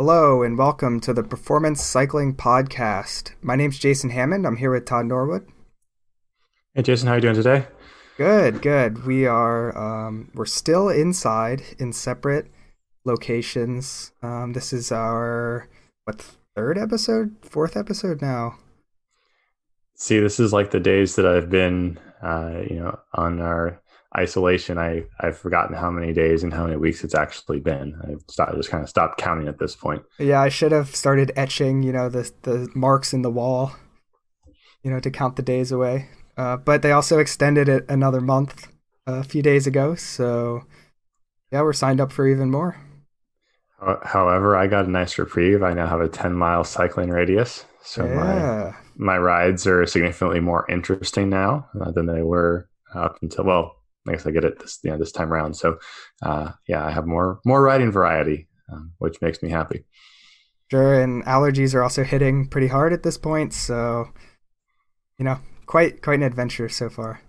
[0.00, 3.32] Hello and welcome to the Performance Cycling Podcast.
[3.42, 4.46] My name's Jason Hammond.
[4.46, 5.44] I'm here with Todd Norwood.
[6.72, 7.66] Hey Jason, how are you doing today?
[8.16, 9.04] Good, good.
[9.04, 12.46] We are um, we're still inside in separate
[13.04, 14.12] locations.
[14.22, 15.68] Um, this is our
[16.04, 16.22] what
[16.54, 18.56] third episode, fourth episode now.
[19.96, 23.82] See, this is like the days that I've been, uh, you know, on our
[24.16, 27.98] isolation, I I've forgotten how many days and how many weeks it's actually been.
[28.04, 30.02] I've stopped, just kind of stopped counting at this point.
[30.18, 33.72] Yeah, I should have started etching, you know, the the marks in the wall,
[34.82, 36.08] you know, to count the days away.
[36.36, 38.68] Uh, but they also extended it another month
[39.06, 40.62] a few days ago, so
[41.50, 42.76] yeah, we're signed up for even more.
[44.02, 45.62] However, I got a nice reprieve.
[45.62, 47.64] I now have a 10 mile cycling radius.
[47.82, 48.72] So yeah.
[48.96, 53.76] my, my rides are significantly more interesting now uh, than they were up until, well,
[54.08, 55.54] I guess I get it this you know, this time around.
[55.54, 55.78] So
[56.22, 59.84] uh, yeah, I have more more riding variety, um, which makes me happy.
[60.70, 63.52] Sure, and allergies are also hitting pretty hard at this point.
[63.52, 64.06] So
[65.18, 67.20] you know, quite quite an adventure so far.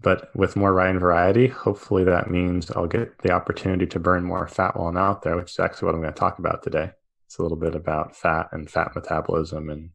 [0.00, 4.46] But with more riding variety, hopefully that means I'll get the opportunity to burn more
[4.46, 6.90] fat while I'm out there, which is actually what I'm going to talk about today.
[7.24, 9.90] It's a little bit about fat and fat metabolism and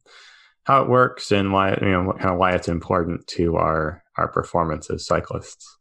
[0.63, 4.27] how it works and why you know kind of why it's important to our our
[4.27, 5.77] performance as cyclists.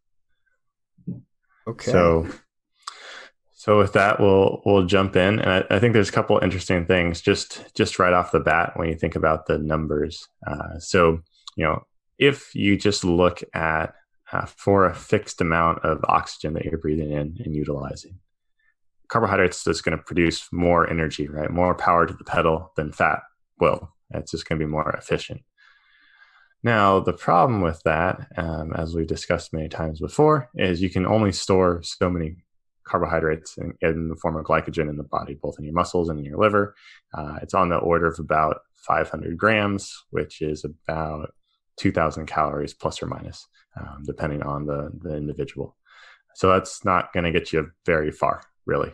[1.67, 1.93] Okay.
[1.93, 2.27] So
[3.61, 6.87] so with that, we'll we'll jump in, and I, I, think there's a couple interesting
[6.87, 10.27] things just just right off the bat when you think about the numbers.
[10.47, 11.21] Uh, so
[11.57, 11.83] you know,
[12.19, 13.93] if you just look at
[14.33, 18.19] uh, for a fixed amount of oxygen that you're breathing in and utilizing,
[19.09, 21.51] carbohydrates is going to produce more energy, right?
[21.51, 23.21] More power to the pedal than fat
[23.61, 23.93] will.
[24.15, 25.43] It's just going to be more efficient.
[26.63, 31.07] Now, the problem with that, um, as we've discussed many times before, is you can
[31.07, 32.37] only store so many
[32.85, 36.19] carbohydrates in, in, the form of glycogen in the body, both in your muscles and
[36.19, 36.75] in your liver.
[37.15, 41.33] Uh, it's on the order of about 500 grams, which is about
[41.79, 43.47] 2,000 calories plus or minus,
[43.79, 45.77] um, depending on the, the individual.
[46.35, 48.93] So that's not going to get you very far, really.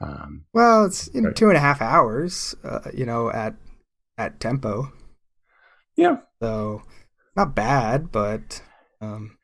[0.00, 3.54] Um, well, it's in two and a half hours, uh, you know, at
[4.16, 4.92] at tempo.
[5.96, 6.16] Yeah.
[6.42, 6.82] So
[7.36, 8.62] not bad, but
[9.00, 9.36] um,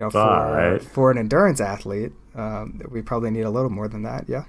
[0.00, 4.02] you know, for for an endurance athlete, um, we probably need a little more than
[4.02, 4.28] that.
[4.28, 4.44] Yeah.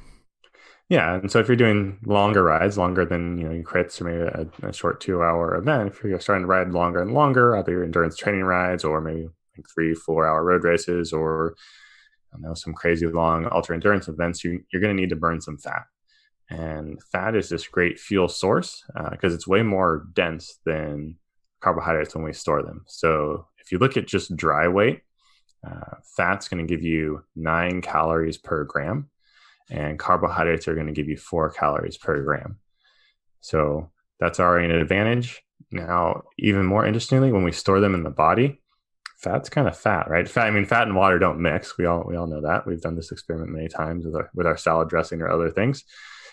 [0.90, 4.06] Yeah, and so if you're doing longer rides, longer than you know your crits or
[4.06, 7.72] maybe a, a short two-hour event, if you're starting to ride longer and longer, either
[7.74, 11.56] your endurance training rides or maybe like three, four-hour road races, or
[12.34, 15.42] I know some crazy long ultra endurance events, you, you're going to need to burn
[15.42, 15.84] some fat.
[16.50, 21.18] And fat is this great fuel source because uh, it's way more dense than
[21.60, 22.86] carbohydrates when we store them.
[22.88, 25.02] So if you look at just dry weight,
[25.66, 29.10] uh, fat's going to give you nine calories per gram,
[29.70, 32.60] and carbohydrates are going to give you four calories per gram.
[33.42, 35.42] So that's already an advantage.
[35.72, 38.62] Now, even more interestingly, when we store them in the body,
[39.18, 40.30] fat's kind of fat, right?
[40.30, 41.78] Fat, I mean, fat and water don't mix.
[41.78, 42.66] We all we all know that.
[42.66, 45.84] We've done this experiment many times with our, with our salad dressing or other things.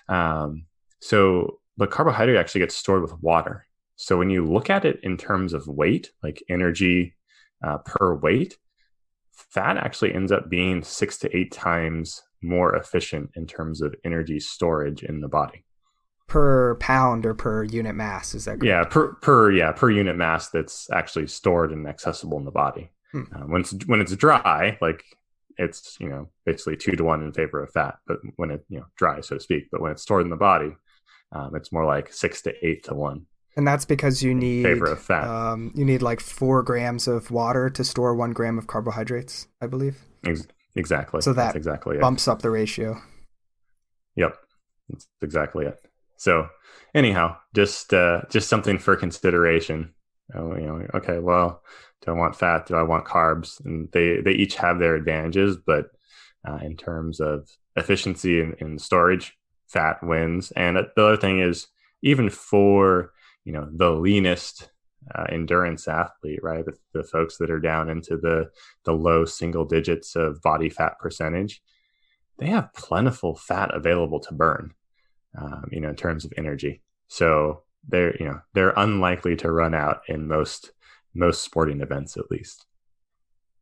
[0.08, 0.66] Um,
[1.00, 3.66] so, but carbohydrate actually gets stored with water.
[3.96, 7.14] So when you look at it in terms of weight, like energy
[7.62, 8.58] uh, per weight,
[9.32, 14.38] fat actually ends up being six to eight times more efficient in terms of energy
[14.38, 15.64] storage in the body
[16.26, 18.64] per pound or per unit mass is that correct?
[18.64, 22.90] yeah per per yeah per unit mass that's actually stored and accessible in the body
[23.12, 23.22] hmm.
[23.34, 25.04] uh, when it's when it's dry like
[25.58, 28.78] it's you know basically two to one in favor of fat but when it you
[28.78, 30.74] know dry so to speak but when it's stored in the body
[31.32, 33.26] um, it's more like six to eight to one
[33.56, 35.24] and that's because you need favor of fat.
[35.28, 39.66] Um, you need like four grams of water to store one gram of carbohydrates, I
[39.66, 39.98] believe.
[40.24, 41.20] Ex- exactly.
[41.20, 42.30] So that that's exactly bumps it.
[42.30, 43.00] up the ratio.
[44.16, 44.36] Yep,
[44.88, 45.78] that's exactly it.
[46.16, 46.48] So,
[46.94, 49.94] anyhow, just uh, just something for consideration.
[50.34, 51.62] Oh, you know, okay, well,
[52.04, 52.66] do I want fat?
[52.66, 53.64] Do I want carbs?
[53.64, 55.86] And they they each have their advantages, but
[56.46, 59.36] uh, in terms of efficiency and, and storage,
[59.68, 60.50] fat wins.
[60.52, 61.66] And the other thing is,
[62.02, 63.12] even for
[63.44, 64.70] you know the leanest
[65.14, 66.64] uh, endurance athlete, right?
[66.64, 68.50] The, the, folks that are down into the
[68.84, 71.62] the low single digits of body fat percentage,
[72.38, 74.72] they have plentiful fat available to burn,
[75.38, 76.82] um, you know, in terms of energy.
[77.08, 80.72] So they're you know they're unlikely to run out in most
[81.14, 82.66] most sporting events, at least.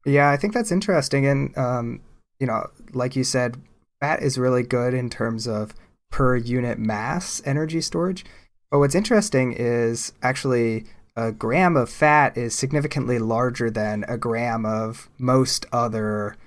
[0.05, 2.01] Yeah, I think that's interesting, and um,
[2.41, 3.57] you know, like you said,
[4.01, 5.75] fat is really good in terms of
[6.11, 8.25] per unit mass energy storage
[8.73, 14.65] but what's interesting is actually a gram of fat is significantly larger than a gram
[14.65, 16.39] of most other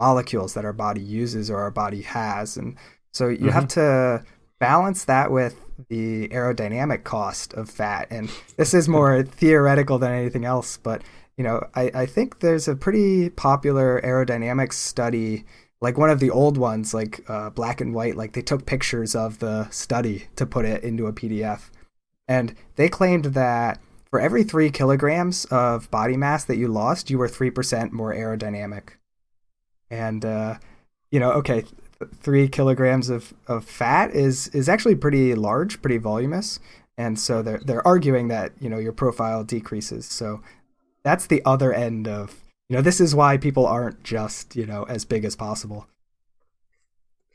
[0.00, 2.56] molecules that our body uses or our body has.
[2.56, 2.76] And
[3.12, 3.48] So you mm-hmm.
[3.50, 4.24] have to
[4.58, 8.08] balance that with the aerodynamic cost of fat.
[8.10, 11.02] And this is more theoretical than anything else, but
[11.36, 15.44] you know, I, I think there's a pretty popular aerodynamics study,
[15.80, 19.14] like one of the old ones, like uh, black and white, like they took pictures
[19.14, 21.70] of the study to put it into a PDF.
[22.26, 27.18] And they claimed that for every three kilograms of body mass that you lost, you
[27.18, 28.90] were 3% more aerodynamic.
[29.90, 30.58] And, uh,
[31.10, 31.64] you know, okay,
[32.14, 36.60] three kilograms of, of fat is is actually pretty large, pretty voluminous,
[36.96, 40.06] and so they're they're arguing that you know your profile decreases.
[40.06, 40.40] So
[41.04, 42.36] that's the other end of
[42.68, 45.86] you know this is why people aren't just you know as big as possible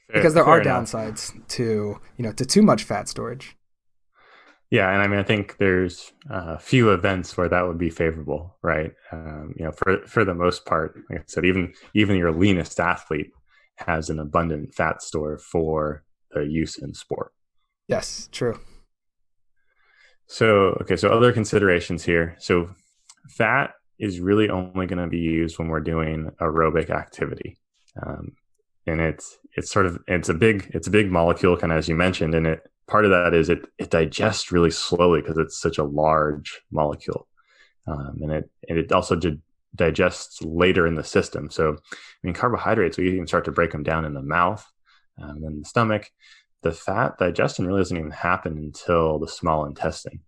[0.08, 0.92] fair, because there are enough.
[0.92, 3.58] downsides to you know to too much fat storage.
[4.72, 7.92] Yeah, and I mean, I think there's a uh, few events where that would be
[7.92, 8.92] favorable, right?
[9.12, 12.80] Um, you know, for for the most part, like I said, even even your leanest
[12.80, 13.32] athlete
[13.86, 17.32] has an abundant fat store for the use in sport.
[17.88, 18.60] Yes, true.
[20.28, 22.36] So, okay, so other considerations here.
[22.40, 22.70] So,
[23.30, 27.58] fat is really only going to be used when we're doing aerobic activity.
[28.02, 28.34] Um,
[28.88, 31.88] and it's it's sort of it's a big it's a big molecule kind of as
[31.88, 35.60] you mentioned and it part of that is it it digests really slowly because it's
[35.60, 37.28] such a large molecule
[37.88, 39.42] um, and it and it also did
[39.76, 41.50] digests later in the system.
[41.50, 44.66] So, I mean, carbohydrates, we even start to break them down in the mouth
[45.22, 46.10] um, and then the stomach.
[46.62, 50.22] The fat digestion really doesn't even happen until the small intestine.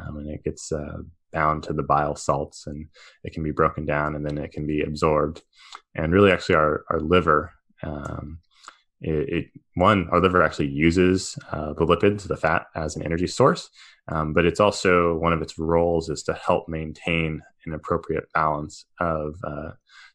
[0.00, 0.98] Um, and it gets uh,
[1.32, 2.88] bound to the bile salts and
[3.22, 5.42] it can be broken down and then it can be absorbed.
[5.94, 7.52] And really, actually, our, our liver,
[7.82, 8.38] um,
[9.00, 13.26] it, it, one, our liver actually uses uh, the lipids, the fat, as an energy
[13.26, 13.68] source.
[14.08, 18.84] Um, but it's also one of its roles is to help maintain an appropriate balance
[19.00, 19.70] of uh,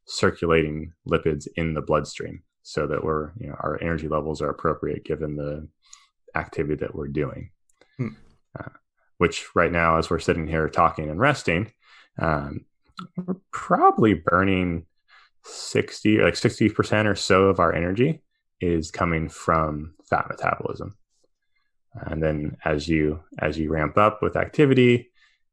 [0.06, 5.04] circulating lipids in the bloodstream so that we're you know our energy levels are appropriate
[5.04, 5.68] given the
[6.36, 7.50] activity that we're doing
[7.98, 8.10] hmm.
[8.60, 8.70] uh,
[9.18, 11.72] which right now as we're sitting here talking and resting
[12.20, 12.66] um,
[13.18, 14.86] we're probably burning
[15.46, 18.22] 60 like 60% or so of our energy
[18.62, 20.98] is coming from fat metabolism
[22.08, 25.10] and then as you as you ramp up with activity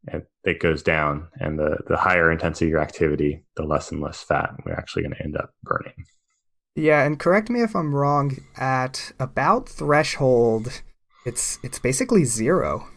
[0.08, 1.28] it, it goes down.
[1.40, 5.14] And the the higher intensity your activity the less and less fat we're actually going
[5.14, 6.04] to end up burning.
[6.74, 10.82] Yeah and correct me if i'm wrong at about threshold
[11.26, 12.88] it's it's basically zero.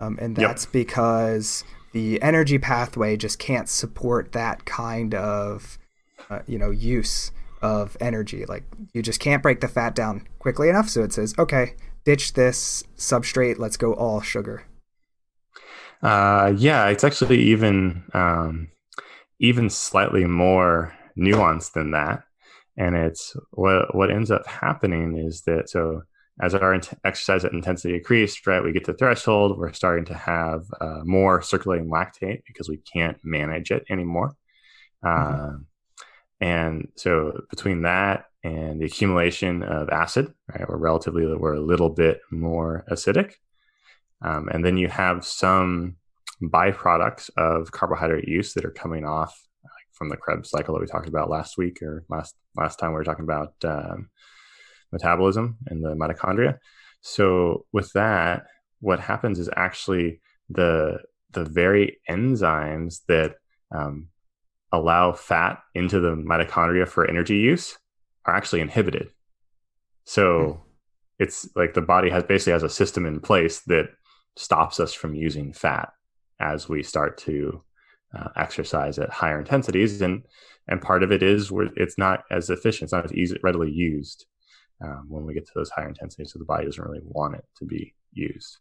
[0.00, 0.72] Um, and that's yep.
[0.72, 1.62] because
[1.92, 5.78] the energy pathway just can't support that kind of
[6.28, 7.30] uh, you know use
[7.62, 8.44] of energy.
[8.44, 12.32] Like you just can't break the fat down quickly enough so it says okay ditch
[12.34, 14.64] this substrate let's go all sugar
[16.02, 18.68] uh, yeah, it's actually even um,
[19.38, 22.24] even slightly more nuanced than that.
[22.76, 26.02] And it's what what ends up happening is that so
[26.40, 30.64] as our int- exercise intensity increased, right, we get to threshold, we're starting to have
[30.80, 34.34] uh, more circulating lactate because we can't manage it anymore.
[35.04, 35.44] Mm-hmm.
[35.44, 35.58] Uh,
[36.40, 41.90] and so between that and the accumulation of acid, right, we're relatively we're a little
[41.90, 43.34] bit more acidic.
[44.20, 45.96] Um, and then you have some
[46.42, 50.86] byproducts of carbohydrate use that are coming off like, from the Krebs cycle that we
[50.86, 54.10] talked about last week or last last time we were talking about um,
[54.90, 56.58] metabolism and the mitochondria.
[57.00, 58.46] So with that,
[58.80, 60.98] what happens is actually the
[61.30, 63.36] the very enzymes that
[63.74, 64.08] um,
[64.72, 67.78] allow fat into the mitochondria for energy use
[68.26, 69.10] are actually inhibited.
[70.04, 70.60] So mm.
[71.18, 73.90] it's like the body has basically has a system in place that
[74.36, 75.92] stops us from using fat
[76.40, 77.62] as we start to
[78.16, 80.22] uh, exercise at higher intensities and
[80.68, 83.70] and part of it is where it's not as efficient it's not as easy readily
[83.70, 84.26] used
[84.82, 87.44] um, when we get to those higher intensities so the body doesn't really want it
[87.56, 88.58] to be used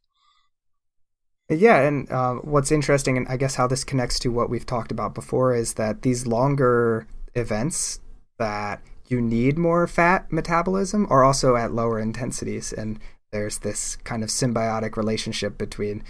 [1.50, 4.91] yeah and uh, what's interesting and i guess how this connects to what we've talked
[4.91, 8.00] about before is that these longer events
[8.39, 13.00] that you need more fat metabolism are also at lower intensities and
[13.32, 16.03] there's this kind of symbiotic relationship between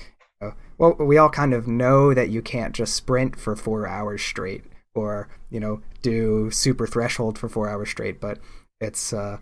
[0.82, 4.64] well, we all kind of know that you can't just sprint for four hours straight
[4.96, 8.40] or, you know, do super threshold for four hours straight, but
[8.80, 9.38] it's, uh,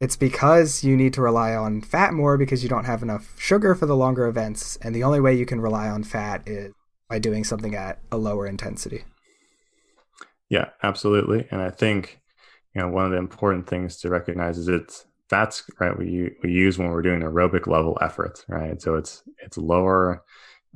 [0.00, 3.76] it's because you need to rely on fat more because you don't have enough sugar
[3.76, 4.76] for the longer events.
[4.82, 6.72] And the only way you can rely on fat is
[7.08, 9.04] by doing something at a lower intensity.
[10.48, 11.46] Yeah, absolutely.
[11.52, 12.18] And I think,
[12.74, 16.52] you know, one of the important things to recognize is it's that's right we we
[16.52, 20.22] use when we're doing aerobic level efforts right so it's it's lower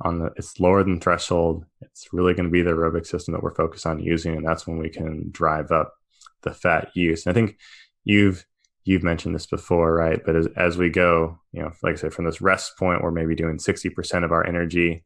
[0.01, 3.43] on the it's lower than threshold it's really going to be the aerobic system that
[3.43, 5.93] we're focused on using and that's when we can drive up
[6.41, 7.55] the fat use and i think
[8.03, 8.47] you've
[8.87, 10.21] you've mentioned this before, right?
[10.25, 13.11] But as, as we go, you know, like I said, from this rest point, we're
[13.11, 15.03] maybe doing 60% of our energy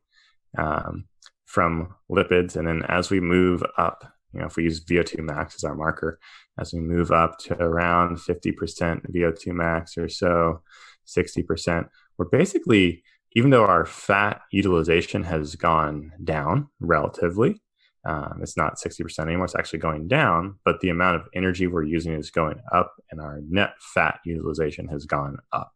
[0.56, 1.06] um,
[1.46, 2.56] from lipids.
[2.56, 5.76] And then as we move up, you know, if we use VO2 max as our
[5.76, 6.20] marker,
[6.58, 10.62] as we move up to around 50% VO2 max or so,
[11.08, 17.62] 60%, we're basically, even though our fat utilization has gone down relatively,
[18.06, 21.84] um, it's not 60% anymore, it's actually going down, but the amount of energy we're
[21.84, 25.72] using is going up, and our net fat utilization has gone up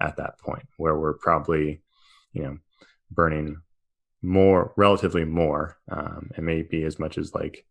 [0.00, 1.80] at that point, where we're probably,
[2.32, 2.58] you know,
[3.10, 3.56] burning
[4.20, 7.64] more, relatively more, um, and maybe as much as like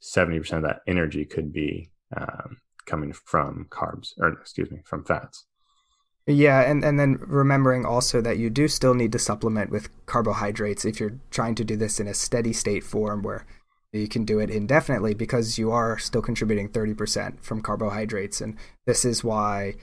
[0.00, 5.46] 70% of that energy could be um, coming from carbs, or excuse me, from fats.
[6.26, 10.84] Yeah, and, and then remembering also that you do still need to supplement with carbohydrates
[10.84, 13.46] if you're trying to do this in a steady state form where
[13.92, 18.40] you can do it indefinitely because you are still contributing 30% from carbohydrates.
[18.40, 19.74] And this is why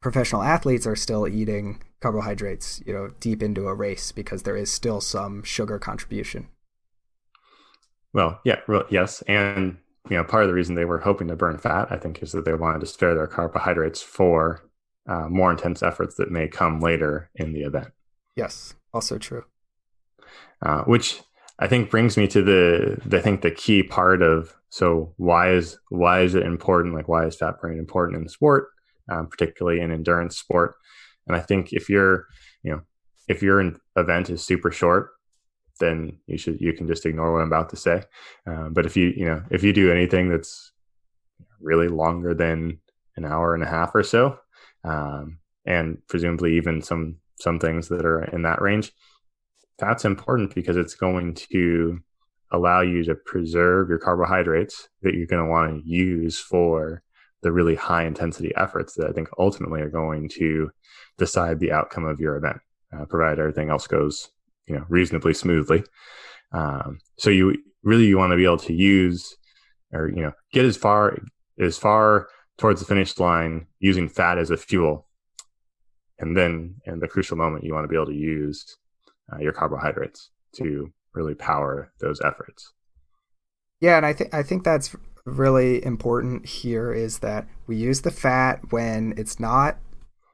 [0.00, 4.72] professional athletes are still eating carbohydrates, you know, deep into a race because there is
[4.72, 6.48] still some sugar contribution.
[8.12, 9.22] Well, yeah, well, yes.
[9.22, 9.76] And,
[10.08, 12.32] you know, part of the reason they were hoping to burn fat, I think, is
[12.32, 14.68] that they wanted to spare their carbohydrates for
[15.08, 17.88] uh, more intense efforts that may come later in the event.
[18.36, 19.44] Yes, also true.
[20.62, 21.20] Uh, which
[21.58, 25.50] I think brings me to the, the I think the key part of so why
[25.50, 26.94] is why is it important?
[26.94, 28.68] Like why is fat burning important in sport,
[29.10, 30.74] um, particularly in endurance sport?
[31.26, 32.26] And I think if you're
[32.62, 32.80] you know
[33.28, 35.10] if your event is super short,
[35.78, 38.02] then you should you can just ignore what I'm about to say.
[38.46, 40.72] Uh, but if you you know if you do anything that's
[41.60, 42.78] really longer than
[43.16, 44.38] an hour and a half or so,
[44.84, 48.92] um, and presumably even some some things that are in that range.
[49.78, 52.00] That's important because it's going to
[52.50, 57.02] allow you to preserve your carbohydrates that you're going to want to use for
[57.42, 60.70] the really high intensity efforts that I think ultimately are going to
[61.18, 62.58] decide the outcome of your event,
[62.92, 64.30] uh, provided everything else goes
[64.68, 65.82] you know reasonably smoothly.
[66.52, 69.36] Um, so you really you want to be able to use
[69.92, 71.18] or you know get as far
[71.60, 75.06] as far towards the finish line using fat as a fuel.
[76.18, 78.76] And then in the crucial moment, you want to be able to use
[79.32, 82.72] uh, your carbohydrates to really power those efforts.
[83.80, 88.10] Yeah, and I think I think that's really important here is that we use the
[88.10, 89.76] fat when it's not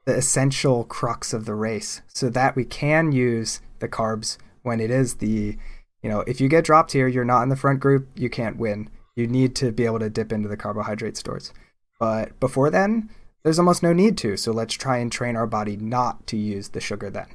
[0.05, 4.89] the essential crux of the race, so that we can use the carbs when it
[4.89, 5.57] is the,
[6.01, 8.57] you know, if you get dropped here, you're not in the front group, you can't
[8.57, 8.89] win.
[9.15, 11.53] You need to be able to dip into the carbohydrate stores.
[11.99, 13.09] But before then,
[13.43, 14.37] there's almost no need to.
[14.37, 17.27] So let's try and train our body not to use the sugar then.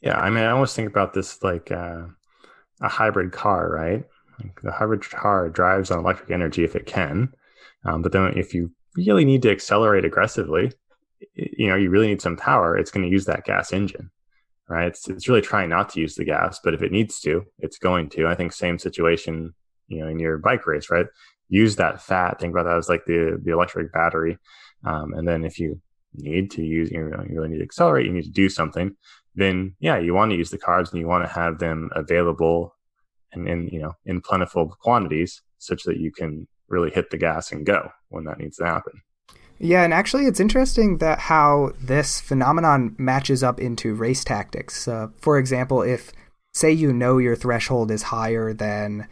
[0.00, 2.02] Yeah, I mean, I almost think about this like uh,
[2.80, 4.04] a hybrid car, right?
[4.38, 7.32] Like the hybrid car drives on electric energy if it can,
[7.84, 10.72] um, but then if you really need to accelerate aggressively,
[11.34, 12.76] you know, you really need some power.
[12.76, 14.10] It's going to use that gas engine,
[14.68, 14.88] right?
[14.88, 17.78] It's it's really trying not to use the gas, but if it needs to, it's
[17.78, 18.26] going to.
[18.26, 19.54] I think same situation,
[19.88, 21.06] you know, in your bike race, right?
[21.48, 22.40] use that fat.
[22.40, 24.38] Think about that as like the the electric battery.
[24.84, 25.80] Um, and then if you
[26.14, 28.96] need to use, you, know, you really need to accelerate, you need to do something,
[29.34, 32.76] then yeah, you want to use the carbs and you want to have them available
[33.32, 37.52] and in you know in plentiful quantities, such that you can really hit the gas
[37.52, 38.92] and go when that needs to happen.
[39.58, 44.88] Yeah, and actually, it's interesting that how this phenomenon matches up into race tactics.
[44.88, 46.12] Uh, for example, if
[46.54, 49.08] say you know your threshold is higher than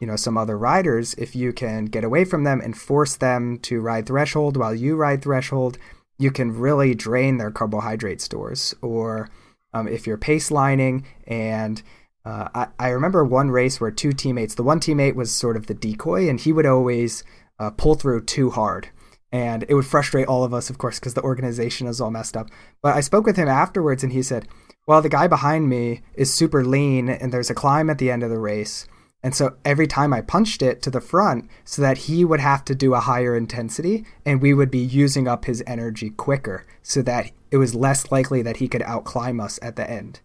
[0.00, 3.58] you know some other riders if you can get away from them and force them
[3.58, 5.76] to ride threshold while you ride threshold
[6.18, 9.28] you can really drain their carbohydrate stores or
[9.72, 11.82] um, if you're pace lining and
[12.24, 15.66] uh, I, I, remember one race where two teammates the one teammate was sort of
[15.66, 17.24] the decoy and he would always
[17.58, 18.88] uh, pull through too hard
[19.34, 22.36] and it would frustrate all of us of course because the organization is all messed
[22.36, 22.48] up
[22.80, 24.46] but i spoke with him afterwards and he said
[24.86, 28.22] well the guy behind me is super lean and there's a climb at the end
[28.22, 28.86] of the race
[29.24, 32.62] and so every time I punched it to the front so that he would have
[32.66, 37.00] to do a higher intensity and we would be using up his energy quicker so
[37.00, 40.20] that it was less likely that he could outclimb us at the end.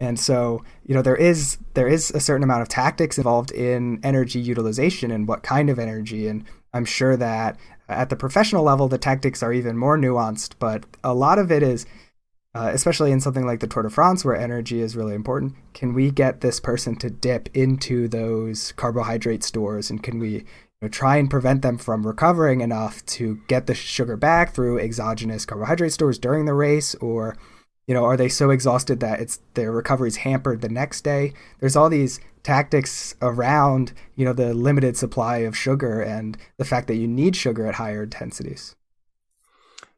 [0.00, 4.00] And so, you know, there is there is a certain amount of tactics involved in
[4.02, 7.56] energy utilization and what kind of energy and I'm sure that
[7.88, 11.62] at the professional level the tactics are even more nuanced, but a lot of it
[11.62, 11.86] is
[12.54, 15.94] uh, especially in something like the Tour de France where energy is really important, can
[15.94, 20.44] we get this person to dip into those carbohydrate stores and can we you
[20.82, 25.44] know, try and prevent them from recovering enough to get the sugar back through exogenous
[25.44, 27.36] carbohydrate stores during the race or
[27.88, 31.32] you know, are they so exhausted that it's their recovery is hampered the next day?
[31.58, 36.86] There's all these tactics around, you know, the limited supply of sugar and the fact
[36.88, 38.76] that you need sugar at higher intensities.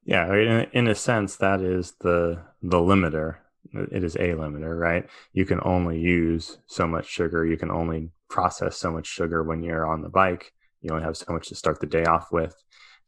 [0.04, 3.38] Yeah, in, in a sense, that is the the limiter.
[3.72, 5.04] It is a limiter, right?
[5.32, 7.44] You can only use so much sugar.
[7.44, 10.52] You can only process so much sugar when you're on the bike.
[10.80, 12.54] You only have so much to start the day off with,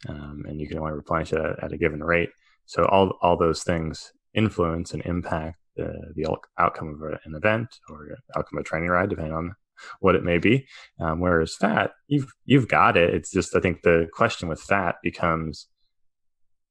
[0.09, 2.31] um, and you can only replenish it at, at a given rate.
[2.67, 6.27] So all all those things influence and impact the, the
[6.59, 9.55] outcome of an event or outcome of a training ride, depending on
[10.01, 10.67] what it may be.
[11.01, 13.15] Um, whereas fat, you've you've got it.
[13.15, 15.69] It's just I think the question with fat becomes,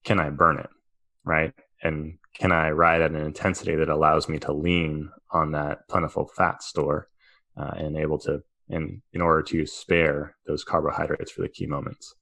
[0.03, 0.69] can I burn it,
[1.25, 1.53] right?
[1.83, 6.29] And can I ride at an intensity that allows me to lean on that plentiful
[6.35, 7.09] fat store
[7.57, 12.15] uh, and able to, in in order to spare those carbohydrates for the key moments.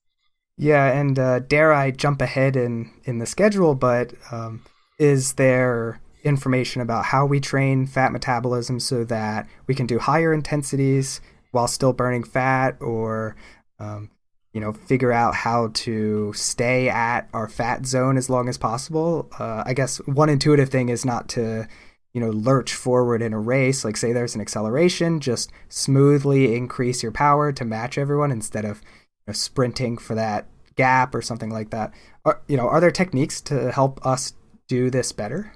[0.58, 4.66] Yeah, and uh, dare I jump ahead in in the schedule, but um,
[5.00, 10.34] is there information about how we train fat metabolism so that we can do higher
[10.34, 13.36] intensities while still burning fat or
[13.80, 14.10] um,
[14.54, 19.30] you know figure out how to stay at our fat zone as long as possible.
[19.40, 21.66] Uh, i guess one intuitive thing is not to
[22.14, 27.04] you know lurch forward in a race like say there's an acceleration just smoothly increase
[27.04, 31.50] your power to match everyone instead of you know, sprinting for that gap or something
[31.50, 31.94] like that.
[32.26, 34.34] Are, you know are there techniques to help us
[34.70, 35.52] do this better?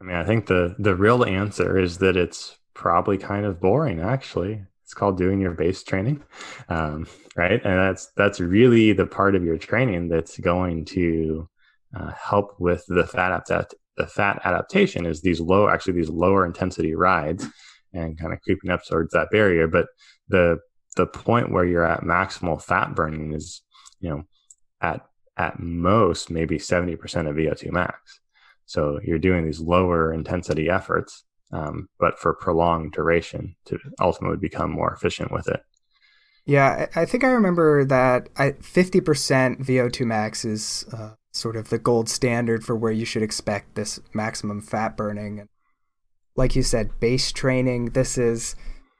[0.00, 4.00] I mean, I think the the real answer is that it's probably kind of boring.
[4.00, 6.22] Actually, it's called doing your base training,
[6.68, 7.60] um, right?
[7.64, 11.48] And that's that's really the part of your training that's going to
[11.96, 15.06] uh, help with the fat adapt the fat adaptation.
[15.06, 17.46] Is these low actually these lower intensity rides
[17.92, 19.86] and kind of creeping up towards that barrier, but
[20.28, 20.58] the
[20.96, 23.62] the point where you're at maximal fat burning is
[24.00, 24.22] you know
[24.80, 25.06] at
[25.36, 26.94] at most maybe 70%
[27.28, 28.20] of VO2 max.
[28.64, 34.70] So you're doing these lower intensity efforts, um, but for prolonged duration to ultimately become
[34.70, 35.62] more efficient with it.
[36.46, 41.78] Yeah, I think I remember that I, 50% VO2 max is uh, sort of the
[41.78, 45.48] gold standard for where you should expect this maximum fat burning.
[46.36, 48.54] Like you said, base training, this is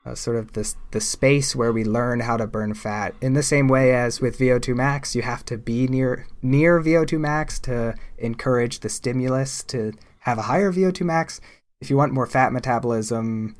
[0.06, 3.14] uh, sort of this the space where we learn how to burn fat.
[3.20, 7.18] In the same way as with VO2 max, you have to be near near VO2
[7.18, 11.40] max to encourage the stimulus to have a higher VO2 max.
[11.80, 13.56] If you want more fat metabolism,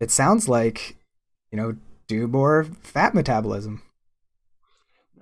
[0.00, 0.96] it sounds like
[1.52, 3.82] you know do more fat metabolism.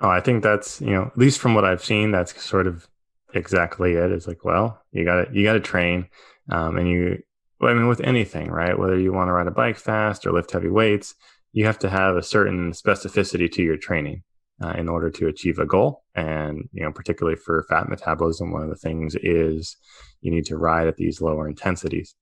[0.00, 2.88] Oh, I think that's you know at least from what I've seen, that's sort of
[3.34, 4.12] exactly it.
[4.12, 6.06] It's like, well, you got to you got to train,
[6.50, 7.22] um, and you
[7.68, 8.78] I mean, with anything, right?
[8.78, 11.14] Whether you want to ride a bike fast or lift heavy weights,
[11.52, 14.22] you have to have a certain specificity to your training
[14.62, 16.02] uh, in order to achieve a goal.
[16.14, 19.76] And, you know, particularly for fat metabolism, one of the things is
[20.20, 22.14] you need to ride at these lower intensities.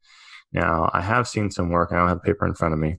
[0.53, 2.99] Now, I have seen some work, I don't have the paper in front of me,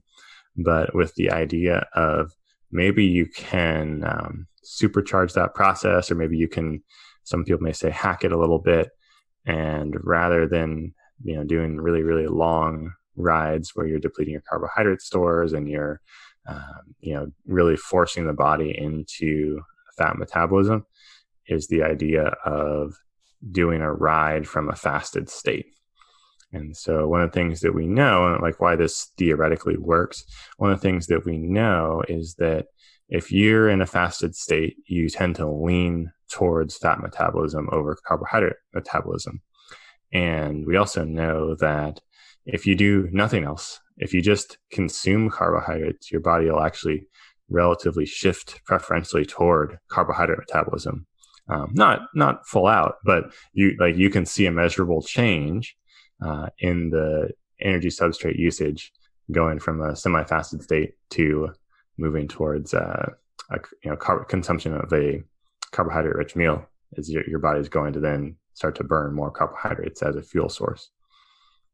[0.56, 2.32] but with the idea of
[2.70, 6.82] maybe you can um, supercharge that process, or maybe you can,
[7.24, 8.90] some people may say, hack it a little bit.
[9.44, 15.00] And rather than you know doing really really long rides where you're depleting your carbohydrate
[15.00, 16.00] stores and you're
[16.48, 19.60] um, you know really forcing the body into
[19.96, 20.84] fat metabolism
[21.46, 22.94] is the idea of
[23.50, 25.66] doing a ride from a fasted state.
[26.52, 30.24] And so one of the things that we know and like why this theoretically works
[30.58, 32.66] one of the things that we know is that
[33.08, 38.56] if you're in a fasted state you tend to lean towards fat metabolism over carbohydrate
[38.74, 39.40] metabolism
[40.12, 42.00] and we also know that
[42.44, 47.06] if you do nothing else, if you just consume carbohydrates, your body will actually
[47.48, 51.06] relatively shift preferentially toward carbohydrate metabolism.
[51.48, 55.76] Um, not not full out, but you like you can see a measurable change
[56.24, 58.92] uh, in the energy substrate usage
[59.30, 61.52] going from a semi-fasted state to
[61.98, 63.10] moving towards uh,
[63.50, 65.22] a you know carb consumption of a
[65.72, 66.64] carbohydrate-rich meal.
[66.92, 70.22] Is your, your body is going to then start to burn more carbohydrates as a
[70.22, 70.90] fuel source.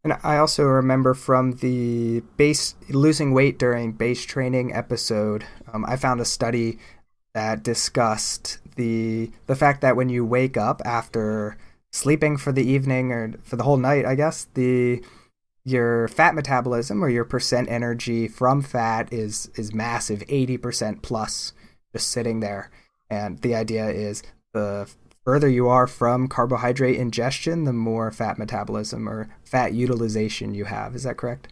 [0.05, 5.97] And I also remember from the base losing weight during base training episode, um, I
[5.97, 6.79] found a study
[7.35, 11.57] that discussed the the fact that when you wake up after
[11.93, 15.03] sleeping for the evening or for the whole night, I guess the
[15.64, 21.53] your fat metabolism or your percent energy from fat is is massive, eighty percent plus,
[21.93, 22.71] just sitting there.
[23.11, 24.88] And the idea is the
[25.29, 30.95] further you are from carbohydrate ingestion, the more fat metabolism or fat utilization you have.
[30.95, 31.49] Is that correct?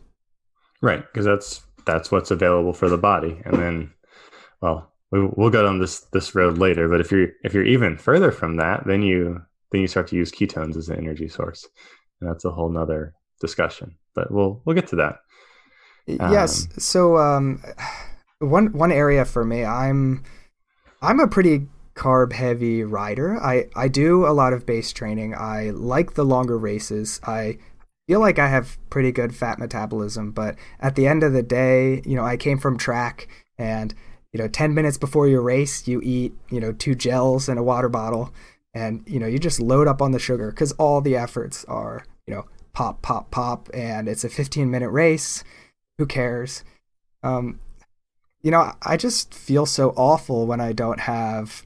[0.80, 3.90] Right, because that's that's what's available for the body, and then,
[4.62, 6.88] well, we, we'll go down this this road later.
[6.88, 10.16] But if you're if you're even further from that, then you then you start to
[10.16, 11.68] use ketones as an energy source,
[12.22, 13.12] and that's a whole nother
[13.42, 13.94] discussion.
[14.14, 15.16] But we'll we'll get to that.
[16.06, 16.64] Yes.
[16.64, 17.62] Um, so um,
[18.38, 20.24] one one area for me, I'm
[21.02, 23.36] I'm a pretty carb heavy rider.
[23.42, 25.34] I I do a lot of base training.
[25.34, 27.20] I like the longer races.
[27.24, 27.58] I
[28.06, 32.02] feel like I have pretty good fat metabolism, but at the end of the day,
[32.04, 33.28] you know, I came from track
[33.58, 33.94] and
[34.32, 37.62] you know, 10 minutes before your race, you eat, you know, two gels and a
[37.62, 38.32] water bottle
[38.74, 42.04] and you know, you just load up on the sugar cuz all the efforts are,
[42.26, 45.42] you know, pop pop pop and it's a 15 minute race.
[45.98, 46.62] Who cares?
[47.22, 47.58] Um,
[48.42, 51.65] you know, I just feel so awful when I don't have,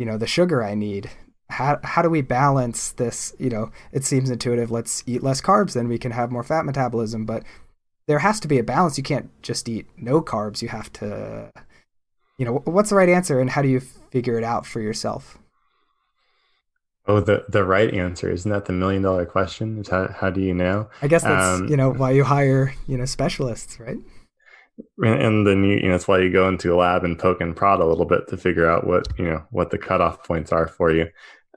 [0.00, 1.10] you know, the sugar I need
[1.50, 3.34] how how do we balance this?
[3.38, 4.70] You know, it seems intuitive.
[4.70, 7.26] Let's eat less carbs, then we can have more fat metabolism.
[7.26, 7.42] But
[8.06, 8.96] there has to be a balance.
[8.96, 10.62] You can't just eat no carbs.
[10.62, 11.50] You have to,
[12.38, 15.38] you know, what's the right answer, and how do you figure it out for yourself?
[17.06, 19.78] Oh, the the right answer isn't that the million dollar question?
[19.78, 20.88] Is how how do you know?
[21.02, 23.98] I guess that's um, you know why you hire you know specialists, right?
[24.98, 27.56] And then you, you know that's why you go into a lab and poke and
[27.56, 30.66] prod a little bit to figure out what you know what the cutoff points are
[30.66, 31.06] for you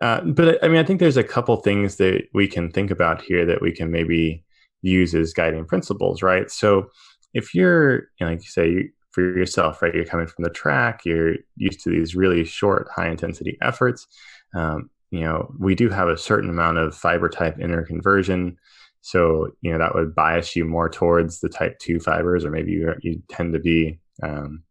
[0.03, 3.21] uh, but I mean, I think there's a couple things that we can think about
[3.21, 4.43] here that we can maybe
[4.81, 6.51] use as guiding principles, right?
[6.51, 6.89] So
[7.33, 11.05] if you're, you know, like you say, for yourself, right, you're coming from the track,
[11.05, 14.07] you're used to these really short, high intensity efforts.
[14.53, 18.57] Um, you know, we do have a certain amount of fiber type interconversion.
[19.03, 22.71] So, you know, that would bias you more towards the type 2 fibers, or maybe
[22.71, 24.63] you, you tend to be um,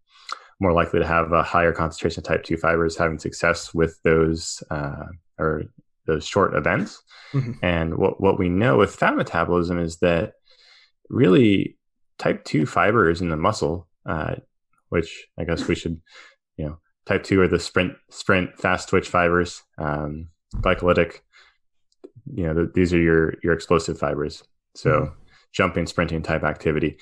[0.59, 4.63] more likely to have a higher concentration of type 2 fibers having success with those
[4.71, 5.05] uh,
[5.39, 5.65] or
[6.07, 7.03] those short events.
[7.35, 7.53] Mm-hmm.
[7.63, 10.33] And what, what we know with fat metabolism is that
[11.11, 11.77] really
[12.17, 14.37] type 2 fibers in the muscle, uh,
[14.89, 16.01] which I guess we should,
[16.57, 21.21] you know, type 2 are the sprint, sprint, fast twitch fibers, um, glycolytic.
[22.35, 24.43] You know, th- these are your your explosive fibers.
[24.75, 25.15] So mm-hmm.
[25.53, 26.99] jumping, sprinting type activity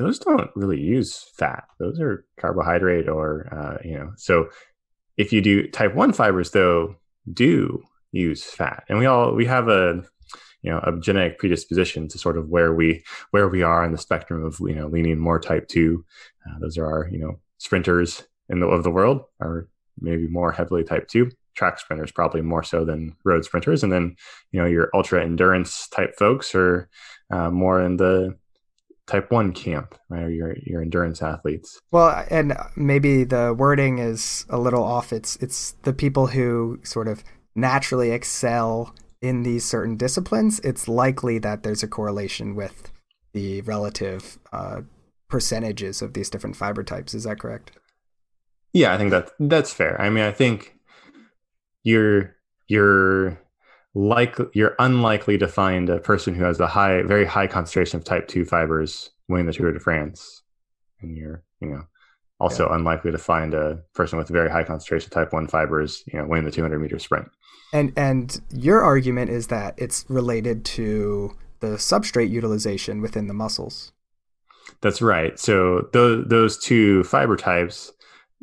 [0.00, 1.64] those don't really use fat.
[1.78, 4.48] Those are carbohydrate or, uh, you know, so
[5.16, 6.96] if you do type 1 fibers, though,
[7.30, 8.84] do use fat.
[8.88, 10.02] And we all, we have a,
[10.62, 13.98] you know, a genetic predisposition to sort of where we, where we are in the
[13.98, 16.04] spectrum of, you know, leaning more type 2.
[16.48, 19.68] Uh, those are our, you know, sprinters in the, of the world are
[20.00, 23.82] maybe more heavily type 2 track sprinters probably more so than road sprinters.
[23.82, 24.16] And then
[24.52, 26.88] you know your ultra endurance type folks are
[27.30, 28.36] uh, more in the
[29.06, 30.22] type 1 camp right?
[30.22, 31.80] Or your your endurance athletes.
[31.90, 35.12] Well and maybe the wording is a little off.
[35.12, 40.60] It's it's the people who sort of naturally excel in these certain disciplines.
[40.60, 42.90] It's likely that there's a correlation with
[43.32, 44.82] the relative uh,
[45.28, 47.12] percentages of these different fiber types.
[47.14, 47.72] Is that correct?
[48.72, 50.00] Yeah i think that that's fair.
[50.00, 50.76] I mean i think
[51.82, 52.36] you're
[52.68, 53.40] you're
[53.94, 58.04] like you're unlikely to find a person who has a high, very high concentration of
[58.04, 60.42] type two fibers winning the Tour de France,
[61.00, 61.82] and you're, you know,
[62.38, 62.76] also yeah.
[62.76, 66.18] unlikely to find a person with a very high concentration of type one fibers, you
[66.18, 67.28] know, winning the 200 meter sprint.
[67.72, 73.92] And and your argument is that it's related to the substrate utilization within the muscles.
[74.80, 75.38] That's right.
[75.38, 77.92] So those those two fiber types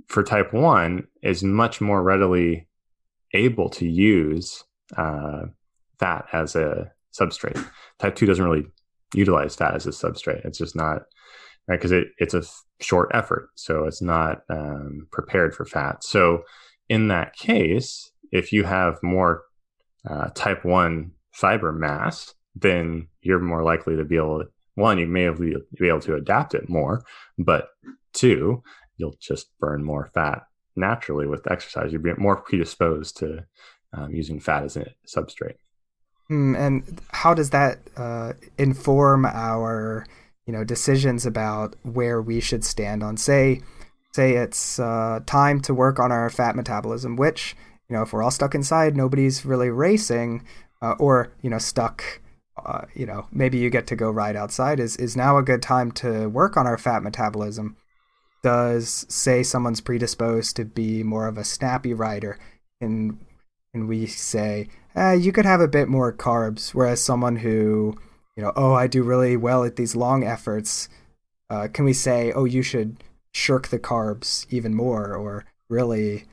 [0.08, 2.68] for type one is much more readily
[3.34, 4.64] able to use
[4.96, 5.44] uh,
[6.00, 7.64] fat as a substrate.
[8.00, 8.66] Type 2 doesn't really
[9.14, 10.46] utilize fat as a substrate.
[10.46, 11.04] It's just not,
[11.68, 11.78] right?
[11.78, 13.50] Because it, it's a f- short effort.
[13.56, 16.04] So it's not um, prepared for fat.
[16.04, 16.44] So
[16.90, 19.44] in that case, if you have more
[20.10, 25.08] uh, type 1 fiber mass, then you're more likely to be able to, one, you
[25.08, 27.04] may be, be able to adapt it more,
[27.38, 27.70] but
[28.14, 28.62] two,
[28.98, 30.44] you'll just burn more fat
[30.78, 31.92] naturally with exercise.
[31.92, 33.46] You'll be more predisposed to
[33.94, 35.56] um, using fat as a substrate.
[36.30, 40.06] Mm, and how does that uh, inform our,
[40.46, 43.62] you know, decisions about where we should stand on, say,
[44.14, 47.56] say it's uh, time to work on our fat metabolism, which,
[47.90, 50.44] you know, if we're all stuck inside, nobody's really racing,
[50.82, 52.04] uh, or you know, stuck.
[52.66, 54.80] Uh, you know, maybe you get to go ride outside.
[54.80, 57.78] Is is now a good time to work on our fat metabolism?
[58.44, 62.40] Does say someone's predisposed to be more of a snappy rider,
[62.80, 63.18] and
[63.74, 67.98] and we say, eh, you could have a bit more carbs, whereas someone who,
[68.36, 70.90] you know, oh, I do really well at these long efforts,
[71.50, 72.98] uh, can we say, oh, you should
[73.32, 76.26] shirk the carbs even more, or really,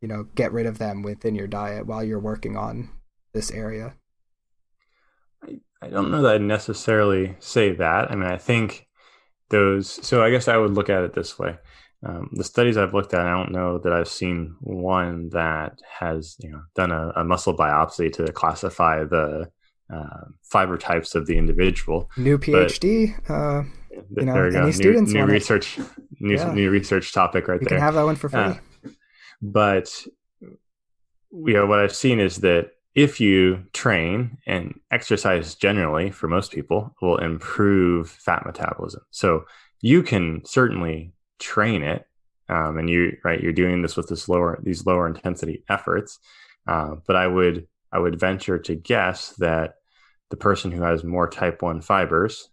[0.00, 2.90] you know, get rid of them within your diet while you're working on
[3.32, 3.94] this area?
[5.42, 8.10] I, I don't know that I'd necessarily say that.
[8.10, 8.87] I mean, I think
[9.50, 11.56] those, so I guess I would look at it this way.
[12.06, 16.36] um, the studies I've looked at, I don't know that I've seen one that has
[16.38, 19.50] you know done a, a muscle biopsy to classify the
[19.92, 22.10] uh, fiber types of the individual.
[22.16, 23.14] New PhD.
[23.28, 23.64] Uh,
[24.16, 24.66] you know, go.
[24.66, 25.78] New, students new research,
[26.20, 26.52] new, yeah.
[26.52, 27.78] new research topic right you there.
[27.78, 28.40] You can have that one for free.
[28.40, 28.54] Uh,
[29.42, 30.06] but
[31.32, 36.52] you know what I've seen is that if you train and exercise generally for most
[36.52, 39.02] people will improve fat metabolism.
[39.10, 39.44] So
[39.80, 42.06] you can certainly train it,
[42.48, 46.18] um, and you right you're doing this with this lower these lower intensity efforts.
[46.66, 49.74] Uh, but I would I would venture to guess that
[50.30, 52.48] the person who has more type one fibers,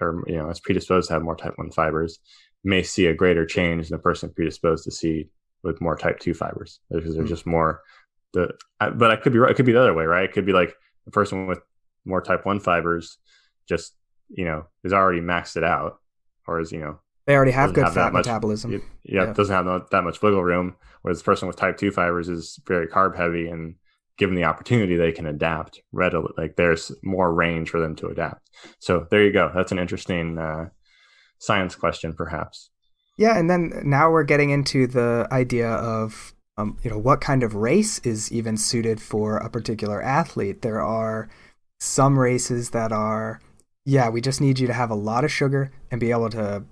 [0.00, 2.18] or you know, is predisposed to have more type one fibers,
[2.64, 5.28] may see a greater change than the person predisposed to see
[5.62, 7.28] with more type two fibers because there's mm.
[7.28, 7.80] just more
[8.34, 8.52] the.
[8.78, 9.50] but I could be right.
[9.50, 10.24] It could be the other way, right?
[10.24, 10.74] It could be like
[11.06, 11.60] the person with
[12.04, 13.18] more type one fibers
[13.66, 13.94] just
[14.28, 15.98] you know is already maxed it out,
[16.46, 18.72] or is you know they already have good have fat metabolism.
[18.72, 20.76] Yeah, yeah, doesn't have that much wiggle room.
[21.02, 23.76] Whereas the person with type two fibers is very carb heavy, and
[24.18, 26.32] given the opportunity, they can adapt readily.
[26.36, 28.50] Like there's more range for them to adapt.
[28.78, 29.50] So there you go.
[29.54, 30.68] That's an interesting uh,
[31.38, 32.70] science question, perhaps.
[33.16, 37.42] Yeah, and then now we're getting into the idea of um, you know what kind
[37.42, 40.62] of race is even suited for a particular athlete.
[40.62, 41.28] There are
[41.80, 43.40] some races that are
[43.84, 46.64] yeah, we just need you to have a lot of sugar and be able to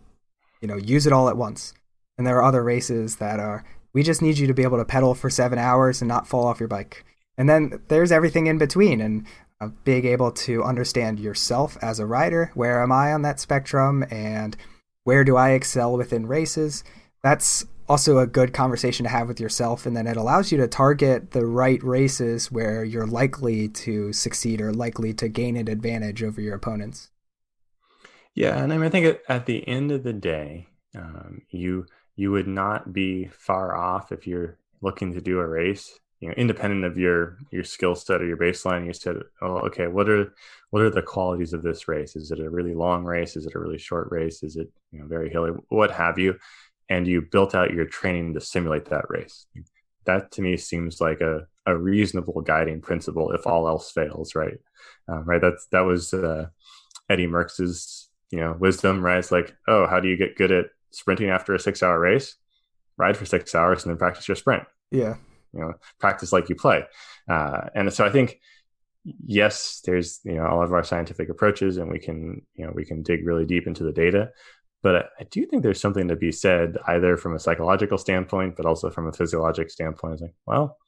[0.62, 1.74] you know, use it all at once.
[2.16, 4.84] And there are other races that are, we just need you to be able to
[4.84, 7.04] pedal for seven hours and not fall off your bike.
[7.36, 9.26] And then there's everything in between and
[9.60, 12.52] uh, being able to understand yourself as a rider.
[12.54, 14.04] Where am I on that spectrum?
[14.10, 14.56] And
[15.04, 16.84] where do I excel within races?
[17.22, 19.86] That's also a good conversation to have with yourself.
[19.86, 24.60] And then it allows you to target the right races where you're likely to succeed
[24.60, 27.10] or likely to gain an advantage over your opponents.
[28.34, 32.30] Yeah, and I mean, I think at the end of the day, um, you you
[32.30, 35.98] would not be far off if you're looking to do a race.
[36.20, 39.86] You know, independent of your your skill set or your baseline, you said, "Oh, okay,
[39.86, 40.32] what are
[40.70, 42.16] what are the qualities of this race?
[42.16, 43.36] Is it a really long race?
[43.36, 44.42] Is it a really short race?
[44.42, 45.50] Is it you know very hilly?
[45.68, 46.38] What have you?"
[46.88, 49.46] And you built out your training to simulate that race.
[50.04, 54.58] That to me seems like a a reasonable guiding principle if all else fails, right?
[55.08, 55.40] Um, right.
[55.40, 56.46] That's that was uh,
[57.08, 60.66] Eddie Merckx's you know wisdom right it's like oh how do you get good at
[60.90, 62.36] sprinting after a six hour race
[62.96, 65.14] ride for six hours and then practice your sprint yeah
[65.52, 66.82] you know practice like you play
[67.28, 68.40] uh, and so i think
[69.04, 72.84] yes there's you know all of our scientific approaches and we can you know we
[72.84, 74.30] can dig really deep into the data
[74.82, 78.66] but I do think there's something to be said either from a psychological standpoint but
[78.66, 80.78] also from a physiologic standpoint it's like well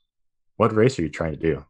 [0.57, 1.65] what race are you trying to do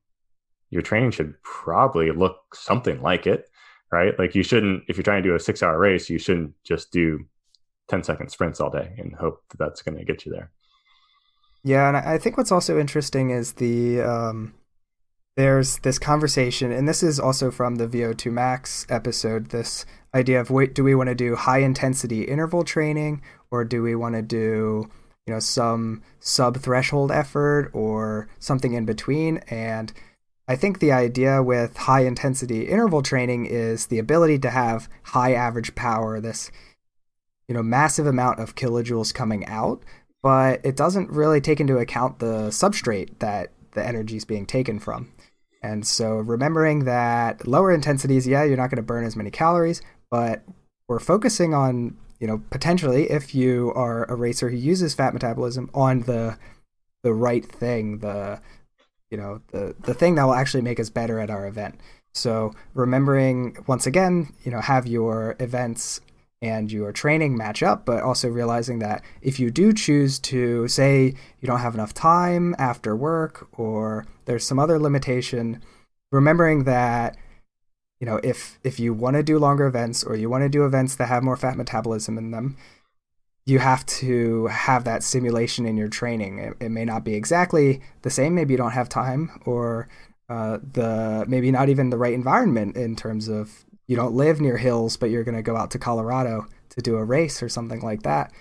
[0.70, 3.48] your training should probably look something like it
[3.94, 4.18] right?
[4.18, 6.90] Like you shouldn't, if you're trying to do a six hour race, you shouldn't just
[6.90, 7.26] do
[7.88, 10.50] 10 second sprints all day and hope that that's going to get you there.
[11.62, 11.88] Yeah.
[11.88, 14.54] And I think what's also interesting is the, um,
[15.36, 19.50] there's this conversation, and this is also from the VO2 Max episode.
[19.50, 19.84] This
[20.14, 23.94] idea of wait, do we want to do high intensity interval training, or do we
[23.94, 24.88] want to do,
[25.26, 29.38] you know, some sub threshold effort, or something in between?
[29.48, 29.92] And
[30.46, 35.32] I think the idea with high intensity interval training is the ability to have high
[35.32, 36.50] average power, this
[37.48, 39.82] you know massive amount of kilojoules coming out,
[40.22, 44.78] but it doesn't really take into account the substrate that the energy is being taken
[44.78, 45.12] from.
[45.62, 49.80] And so remembering that lower intensities, yeah, you're not going to burn as many calories,
[50.14, 50.44] but
[50.86, 55.68] we're focusing on, you know, potentially if you are a racer who uses fat metabolism
[55.74, 56.38] on the
[57.02, 58.40] the right thing, the
[59.10, 61.80] you know the the thing that will actually make us better at our event.
[62.12, 66.00] So remembering once again you know have your events
[66.40, 71.14] and your training match up but also realizing that if you do choose to say
[71.40, 75.60] you don't have enough time after work or there's some other limitation
[76.12, 77.16] remembering that
[78.00, 80.64] you know if if you want to do longer events or you want to do
[80.64, 82.56] events that have more fat metabolism in them
[83.46, 86.38] you have to have that simulation in your training.
[86.38, 88.34] It, it, may not be exactly the same.
[88.34, 89.88] Maybe you don't have time, or
[90.28, 94.56] uh, the maybe not even the right environment in terms of you don't live near
[94.56, 97.80] hills, but you're going to go out to Colorado to do a race or something
[97.80, 98.32] like that.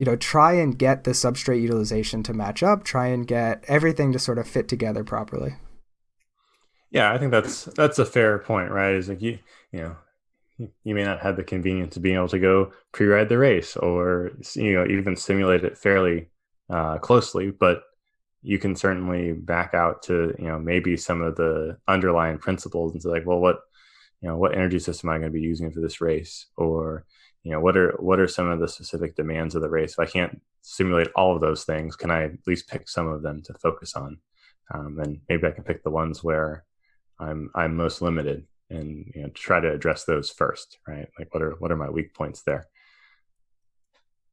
[0.00, 2.82] You know, try and get the substrate utilization to match up.
[2.82, 5.54] Try and get everything to sort of fit together properly.
[6.92, 8.94] Yeah, I think that's that's a fair point, right?
[8.94, 9.38] Is like you
[9.72, 9.96] you know
[10.84, 14.30] you may not have the convenience of being able to go pre-ride the race or
[14.54, 16.28] you know even simulate it fairly
[16.70, 17.82] uh, closely but
[18.42, 23.02] you can certainly back out to you know maybe some of the underlying principles and
[23.02, 23.60] say like well what
[24.20, 26.46] you know what energy system am i going to be using for this race?
[26.56, 27.04] Or
[27.42, 29.92] you know what are what are some of the specific demands of the race?
[29.92, 33.22] If i can't simulate all of those things can i at least pick some of
[33.22, 34.18] them to focus on?
[34.72, 36.64] Um, and maybe i can pick the ones where
[37.22, 41.42] i'm i'm most limited and you know try to address those first right like what
[41.42, 42.66] are what are my weak points there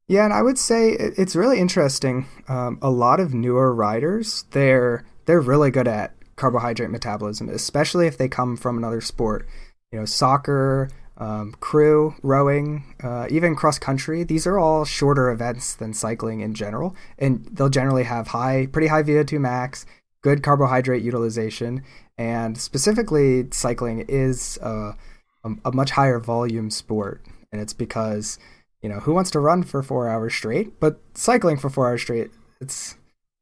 [0.07, 5.05] yeah and i would say it's really interesting um, a lot of newer riders they're
[5.25, 9.47] they're really good at carbohydrate metabolism especially if they come from another sport
[9.91, 14.23] you know soccer um, crew, rowing, uh, even cross country.
[14.23, 18.87] These are all shorter events than cycling in general, and they'll generally have high, pretty
[18.87, 19.85] high VO2 max,
[20.21, 21.83] good carbohydrate utilization,
[22.19, 24.97] and specifically, cycling is a,
[25.45, 28.37] a, a much higher volume sport, and it's because
[28.81, 32.01] you know who wants to run for four hours straight, but cycling for four hours
[32.01, 32.95] straight, it's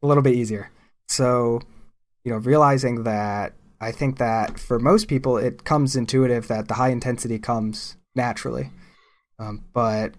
[0.03, 0.69] a little bit easier.
[1.07, 1.59] So,
[2.23, 6.75] you know, realizing that I think that for most people, it comes intuitive that the
[6.75, 8.69] high intensity comes naturally.
[9.39, 10.13] Um, but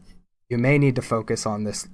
[0.49, 1.87] you may need to focus on this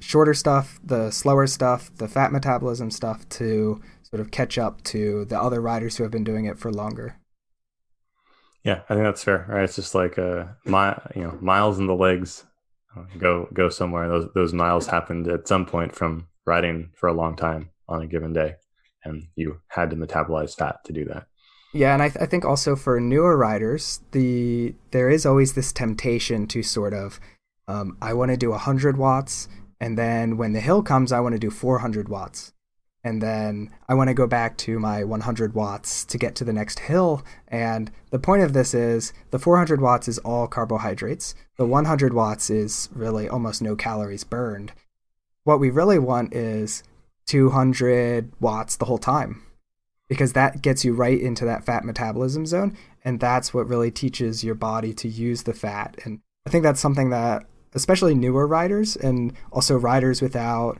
[0.00, 3.80] shorter stuff, the slower stuff, the fat metabolism stuff to
[4.12, 7.16] sort of catch up to the other riders who have been doing it for longer.
[8.64, 9.46] Yeah, I think that's fair.
[9.48, 12.44] Right, it's just like uh, my you know miles in the legs
[12.96, 14.08] uh, go go somewhere.
[14.08, 18.06] Those those miles happened at some point from riding for a long time on a
[18.06, 18.56] given day
[19.04, 21.26] and you had to metabolize fat to do that.
[21.72, 25.72] Yeah, and I, th- I think also for newer riders, the there is always this
[25.72, 27.20] temptation to sort of,
[27.68, 29.48] um, I want to do 100 watts,
[29.80, 32.52] and then when the hill comes, I want to do 400 watts,
[33.02, 36.52] and then I want to go back to my 100 watts to get to the
[36.52, 37.24] next hill.
[37.48, 41.34] And the point of this is the 400 watts is all carbohydrates.
[41.56, 44.72] The 100 watts is really almost no calories burned.
[45.44, 46.82] What we really want is
[47.26, 49.42] 200 watts the whole time
[50.08, 54.42] because that gets you right into that fat metabolism zone and that's what really teaches
[54.42, 58.96] your body to use the fat and i think that's something that especially newer riders
[58.96, 60.78] and also riders without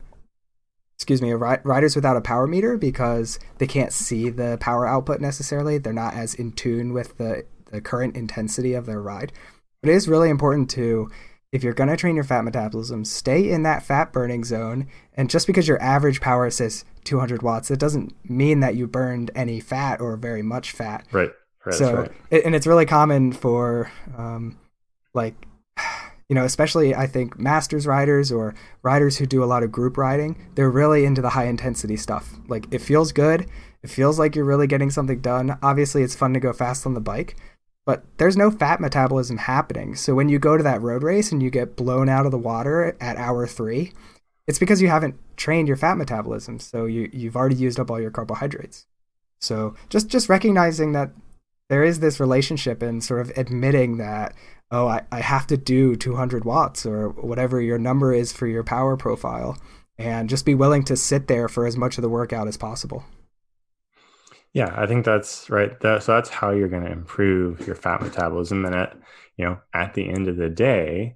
[1.01, 5.79] excuse me riders without a power meter because they can't see the power output necessarily
[5.79, 9.31] they're not as in tune with the the current intensity of their ride
[9.81, 11.09] but it is really important to
[11.51, 14.87] if you're going to train your fat metabolism, stay in that fat burning zone.
[15.15, 19.31] And just because your average power says 200 watts, it doesn't mean that you burned
[19.35, 21.05] any fat or very much fat.
[21.11, 21.31] Right.
[21.65, 22.45] right so, right.
[22.45, 24.57] and it's really common for, um,
[25.13, 25.35] like,
[26.31, 29.97] you know, especially I think masters riders or riders who do a lot of group
[29.97, 32.35] riding, they're really into the high intensity stuff.
[32.47, 33.49] Like, it feels good.
[33.83, 35.57] It feels like you're really getting something done.
[35.61, 37.35] Obviously, it's fun to go fast on the bike,
[37.85, 39.93] but there's no fat metabolism happening.
[39.93, 42.37] So when you go to that road race and you get blown out of the
[42.37, 43.91] water at hour three,
[44.47, 46.59] it's because you haven't trained your fat metabolism.
[46.59, 48.87] So you, you've already used up all your carbohydrates.
[49.41, 51.11] So just just recognizing that
[51.67, 54.33] there is this relationship and sort of admitting that,
[54.71, 58.63] oh, I, I have to do 200 watts or whatever your number is for your
[58.63, 59.57] power profile,
[59.97, 63.03] and just be willing to sit there for as much of the workout as possible.
[64.53, 65.79] Yeah, I think that's right.
[65.79, 68.65] That, so that's how you're going to improve your fat metabolism.
[68.65, 68.97] And at
[69.37, 71.15] you know at the end of the day,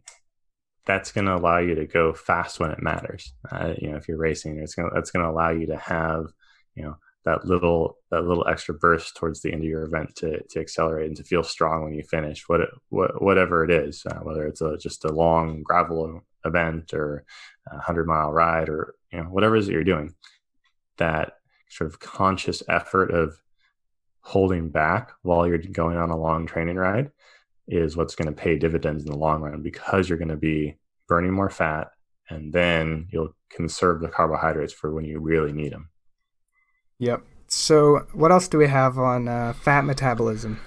[0.85, 3.33] that's going to allow you to go fast when it matters.
[3.51, 6.27] Uh, you know, if you're racing, it's going that's going to allow you to have
[6.75, 10.41] you know that little that little extra burst towards the end of your event to
[10.43, 12.47] to accelerate and to feel strong when you finish.
[12.47, 17.25] What what whatever it is, uh, whether it's a, just a long gravel event or
[17.71, 20.13] a hundred mile ride or you know whatever it is that you're doing,
[20.97, 21.33] that
[21.69, 23.35] sort of conscious effort of
[24.21, 27.11] holding back while you're going on a long training ride
[27.67, 30.75] is what's going to pay dividends in the long run because you're going to be
[31.07, 31.91] burning more fat
[32.29, 35.89] and then you'll conserve the carbohydrates for when you really need them.
[36.99, 37.23] Yep.
[37.47, 40.59] So, what else do we have on uh, fat metabolism?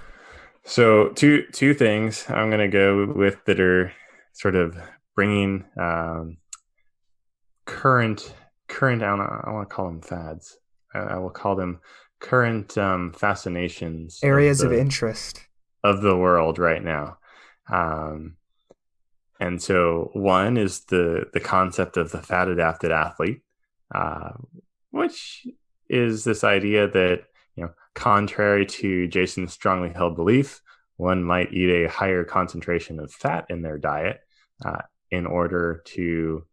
[0.64, 3.92] So, two two things I'm going to go with that are
[4.32, 4.76] sort of
[5.14, 6.36] bringing um,
[7.66, 8.32] current
[8.68, 9.02] current.
[9.02, 9.14] I
[9.50, 10.56] want to call them fads.
[10.94, 11.80] I will call them
[12.20, 15.40] current um, fascinations, areas of, the, of, interest
[15.84, 17.18] of the world right now.
[17.72, 18.36] Um,
[19.40, 23.42] and so one is the the concept of the fat adapted athlete,
[23.94, 24.30] uh,
[24.90, 25.46] which
[25.88, 27.24] is this idea that
[27.56, 30.60] you know, contrary to Jason's strongly held belief,
[30.96, 34.20] one might eat a higher concentration of fat in their diet
[34.64, 36.44] uh, in order to,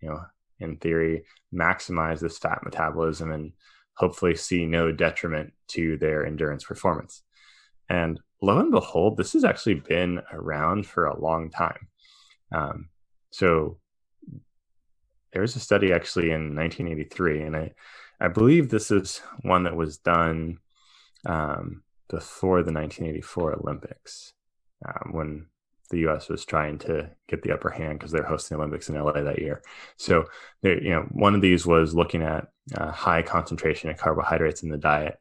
[0.00, 0.20] you know,
[0.60, 3.52] in theory, maximize this fat metabolism and
[3.94, 7.22] hopefully see no detriment to their endurance performance.
[7.88, 11.88] And lo and behold, this has actually been around for a long time.
[12.52, 12.88] Um,
[13.30, 13.78] so
[15.32, 17.72] there was a study actually in 1983, and I,
[18.22, 20.58] I believe this is one that was done
[21.26, 24.32] um, before the 1984 Olympics,
[24.86, 25.46] um, when
[25.90, 26.28] the U.S.
[26.28, 29.40] was trying to get the upper hand because they're hosting the Olympics in LA that
[29.40, 29.60] year.
[29.96, 30.26] So,
[30.62, 32.46] you know, one of these was looking at
[32.78, 35.18] uh, high concentration of carbohydrates in the diet,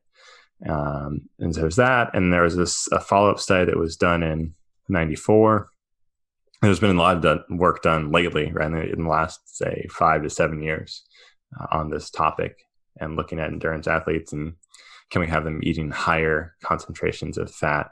[0.70, 2.12] um, and so there's that.
[2.14, 4.54] And there was this a follow up study that was done in
[4.89, 5.72] '94.
[6.62, 10.30] There's been a lot of work done lately, right, in the last say five to
[10.30, 11.02] seven years,
[11.60, 12.60] uh, on this topic
[12.99, 14.53] and looking at endurance athletes and
[15.09, 17.91] can we have them eating higher concentrations of fat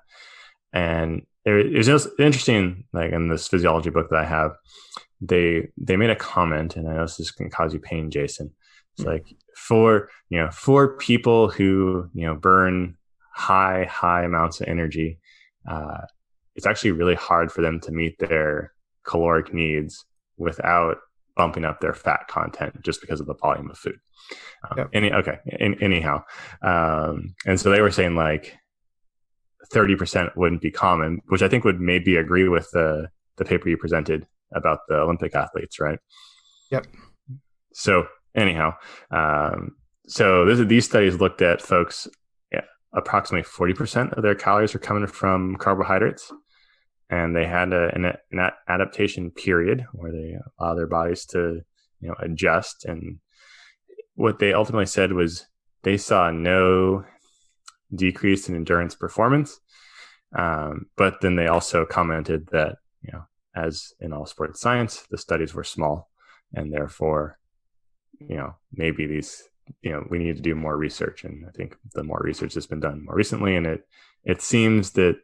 [0.74, 4.52] and it, was just interesting like in this physiology book that i have
[5.22, 8.12] they they made a comment and i know this is going to cause you pain
[8.12, 8.52] jason
[8.94, 9.12] it's mm-hmm.
[9.12, 12.96] like for you know for people who you know burn
[13.34, 15.20] high high amounts of energy
[15.70, 16.02] uh,
[16.56, 18.74] it's actually really hard for them to meet their
[19.04, 20.06] caloric needs
[20.38, 20.98] without
[21.36, 24.00] bumping up their fat content just because of the volume of food
[24.70, 24.90] um, yep.
[24.94, 26.22] any okay in, anyhow
[26.62, 28.60] um, and so they were saying like
[29.72, 33.78] 30% wouldn't be common, which I think would maybe agree with the, the paper you
[33.78, 36.00] presented about the Olympic athletes, right?
[36.72, 36.88] Yep.
[37.74, 38.74] So, anyhow,
[39.12, 39.76] um,
[40.08, 42.08] so this, these studies looked at folks,
[42.52, 42.62] yeah,
[42.94, 46.32] approximately 40% of their calories are coming from carbohydrates.
[47.10, 51.62] And they had a, an, an adaptation period where they allow their bodies to,
[52.02, 52.86] you know, adjust.
[52.86, 53.20] And
[54.16, 55.48] what they ultimately said was
[55.84, 57.06] they saw no
[57.94, 59.60] decrease in endurance performance.
[60.38, 63.24] Um, but then they also commented that, you know,
[63.56, 66.10] as in all sports science, the studies were small
[66.54, 67.40] and therefore,
[68.20, 69.44] you know, maybe these,
[69.82, 71.24] you know, we need to do more research.
[71.24, 73.88] And I think the more research that's been done more recently, and it,
[74.24, 75.18] it seems that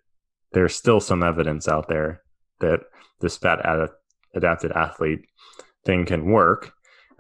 [0.54, 2.22] there's still some evidence out there
[2.60, 2.82] that
[3.22, 3.89] this fat ad-
[4.34, 5.26] adapted athlete
[5.86, 6.72] thing can work.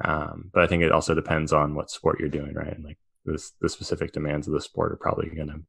[0.03, 2.75] Um, but I think it also depends on what sport you're doing, right?
[2.75, 5.61] And like this, the specific demands of the sport are probably going to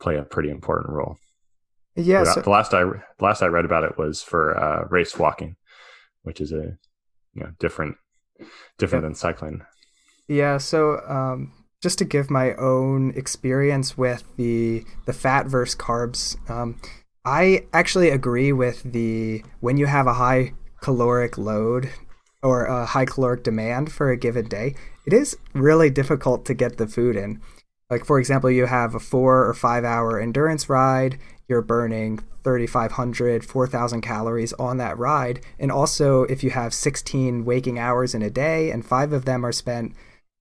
[0.00, 1.16] play a pretty important role.
[1.96, 2.24] Yeah.
[2.24, 5.56] So- the last I the last I read about it was for uh, race walking,
[6.22, 6.76] which is a
[7.34, 7.96] you know different
[8.78, 9.08] different yeah.
[9.08, 9.62] than cycling.
[10.28, 10.58] Yeah.
[10.58, 11.52] So um,
[11.82, 16.80] just to give my own experience with the the fat versus carbs, um,
[17.24, 21.90] I actually agree with the when you have a high caloric load
[22.42, 24.74] or a high caloric demand for a given day,
[25.06, 27.40] it is really difficult to get the food in.
[27.90, 31.18] Like, for example, you have a four or five hour endurance ride,
[31.48, 35.40] you're burning 3,500, 4,000 calories on that ride.
[35.58, 39.44] And also, if you have 16 waking hours in a day and five of them
[39.44, 39.94] are spent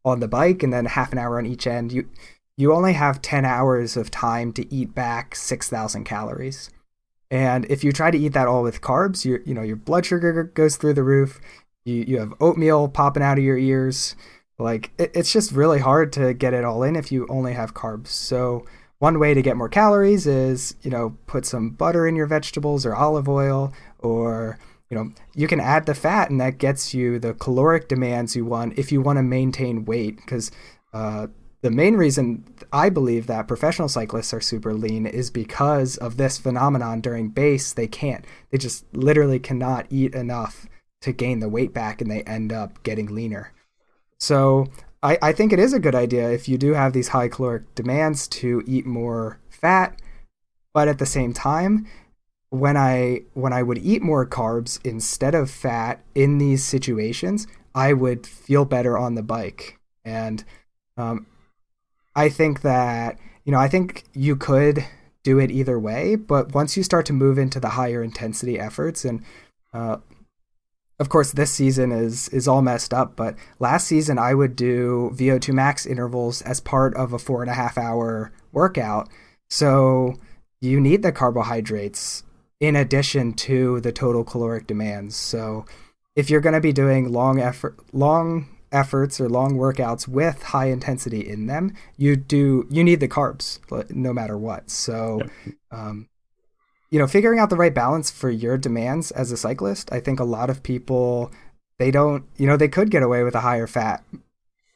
[0.06, 2.10] on the bike and then half an hour on each end, you,
[2.56, 6.70] you only have 10 hours of time to eat back 6,000 calories.
[7.30, 10.06] And if you try to eat that all with carbs, you you know your blood
[10.06, 11.40] sugar goes through the roof.
[11.86, 14.16] You you have oatmeal popping out of your ears.
[14.58, 17.74] Like it, it's just really hard to get it all in if you only have
[17.74, 18.08] carbs.
[18.08, 18.66] So
[19.00, 22.86] one way to get more calories is, you know, put some butter in your vegetables
[22.86, 24.58] or olive oil or
[24.90, 28.46] you know, you can add the fat and that gets you the caloric demands you
[28.46, 30.52] want if you want to maintain weight because
[30.94, 31.28] uh,
[31.62, 36.38] the main reason I believe that professional cyclists are super lean is because of this
[36.38, 37.74] phenomenon during base.
[37.74, 38.24] They can't.
[38.52, 40.68] They just literally cannot eat enough
[41.02, 43.54] to gain the weight back and they end up getting leaner.
[44.20, 44.68] So
[45.04, 47.76] I, I think it is a good idea if you do have these high caloric
[47.76, 50.00] demands to eat more fat,
[50.74, 51.88] but at the same time,
[52.50, 57.94] when I when I would eat more carbs instead of fat in these situations, I
[57.94, 59.80] would feel better on the bike.
[60.06, 60.44] And
[60.96, 61.28] um,
[62.16, 64.86] I think that you know I think you could
[65.24, 69.04] do it either way, but once you start to move into the higher intensity efforts
[69.04, 69.24] and
[69.74, 69.98] uh,
[71.00, 75.12] of course this season is is all messed up but last season i would do
[75.14, 79.08] vo2 max intervals as part of a four and a half hour workout
[79.50, 80.16] so
[80.60, 82.24] you need the carbohydrates
[82.60, 85.66] in addition to the total caloric demands so
[86.16, 90.68] if you're going to be doing long effort long efforts or long workouts with high
[90.68, 95.22] intensity in them you do you need the carbs no matter what so
[95.72, 96.10] um,
[96.90, 99.92] you know, figuring out the right balance for your demands as a cyclist.
[99.92, 101.32] I think a lot of people
[101.80, 104.04] they don't, you know, they could get away with a higher fat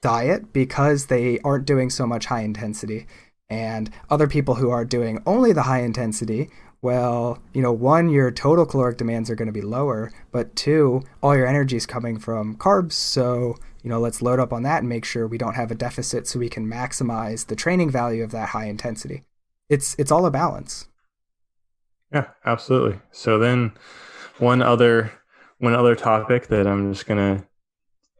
[0.01, 3.07] diet because they aren't doing so much high intensity.
[3.49, 6.49] And other people who are doing only the high intensity,
[6.81, 11.03] well, you know, one, your total caloric demands are going to be lower, but two,
[11.21, 12.93] all your energy is coming from carbs.
[12.93, 15.75] So, you know, let's load up on that and make sure we don't have a
[15.75, 19.23] deficit so we can maximize the training value of that high intensity.
[19.69, 20.87] It's it's all a balance.
[22.11, 22.99] Yeah, absolutely.
[23.11, 23.71] So then
[24.39, 25.11] one other
[25.59, 27.45] one other topic that I'm just gonna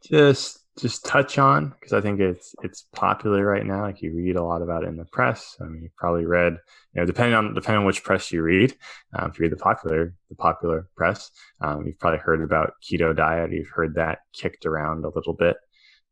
[0.04, 3.82] just just touch on because I think it's it's popular right now.
[3.82, 5.58] Like you read a lot about it in the press.
[5.60, 6.58] I mean, you probably read,
[6.94, 8.76] you know, depending on depending on which press you read.
[9.14, 11.32] Um, if you read the popular the popular press,
[11.62, 13.52] um, you've probably heard about keto diet.
[13.52, 15.58] You've heard that kicked around a little bit.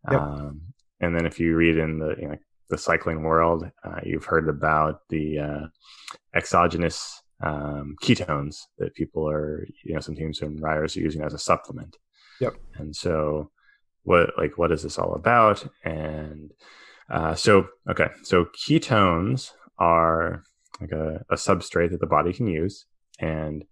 [0.09, 0.21] Yep.
[0.21, 0.61] Um,
[1.01, 2.37] and then if you read in the you know,
[2.69, 5.67] the cycling world, uh, you've heard about the uh,
[6.33, 11.33] exogenous um, ketones that people are, you know, some teams and riders are using as
[11.33, 11.97] a supplement.
[12.39, 12.55] Yep.
[12.75, 13.51] And so,
[14.03, 15.67] what like what is this all about?
[15.83, 16.51] And
[17.09, 20.43] uh, so, okay, so ketones are
[20.81, 22.85] like a, a substrate that the body can use,
[23.19, 23.63] and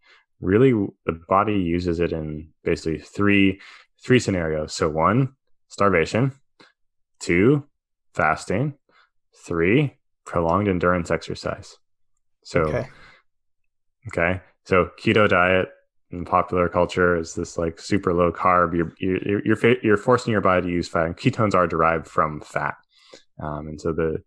[0.41, 0.72] really
[1.05, 3.60] the body uses it in basically three
[4.03, 4.74] three scenarios.
[4.74, 5.34] So one,
[5.68, 6.34] starvation.
[7.20, 7.66] Two,
[8.14, 8.76] fasting.
[9.45, 11.78] Three, prolonged endurance exercise.
[12.43, 12.88] So, okay.
[14.08, 14.41] okay.
[14.66, 15.70] So keto diet
[16.12, 18.76] in popular culture is this like super low carb.
[18.76, 21.05] You're you're you're, you're forcing your body to use fat.
[21.05, 22.76] And ketones are derived from fat,
[23.41, 24.18] um, and so the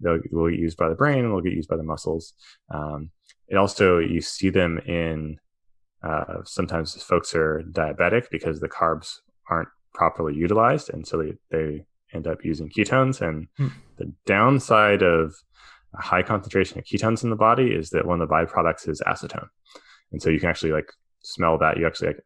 [0.00, 2.34] they'll will get used by the brain and will get used by the muscles.
[2.72, 3.10] Um,
[3.48, 5.38] it also you see them in
[6.02, 9.16] uh, sometimes folks are diabetic because the carbs
[9.50, 13.20] aren't properly utilized, and so they they end up using ketones.
[13.20, 13.68] And hmm.
[13.96, 15.34] the downside of
[15.94, 19.02] a high concentration of ketones in the body is that one of the byproducts is
[19.06, 19.48] acetone,
[20.12, 20.90] and so you can actually like
[21.22, 21.78] smell that.
[21.78, 22.22] You actually like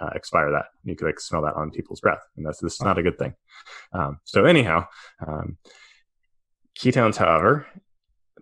[0.00, 0.66] uh, expire that.
[0.84, 3.18] You could like smell that on people's breath, and that's this is not a good
[3.18, 3.34] thing.
[3.92, 4.86] Um, so anyhow,
[5.26, 5.56] um,
[6.78, 7.66] ketones, however,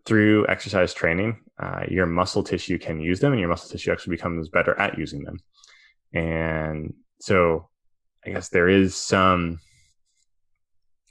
[0.05, 4.17] through exercise training, uh, your muscle tissue can use them, and your muscle tissue actually
[4.17, 5.39] becomes better at using them.
[6.13, 7.69] And so,
[8.25, 9.61] I guess there is some,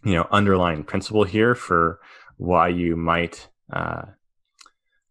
[0.04, 2.00] you know, underlying principle here for
[2.38, 4.04] why you might uh,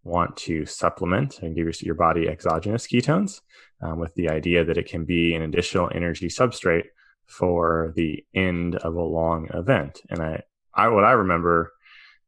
[0.05, 3.41] want to supplement and give your, your body exogenous ketones
[3.81, 6.87] um, with the idea that it can be an additional energy substrate
[7.27, 10.01] for the end of a long event.
[10.11, 10.43] And I,
[10.75, 11.73] I what I remember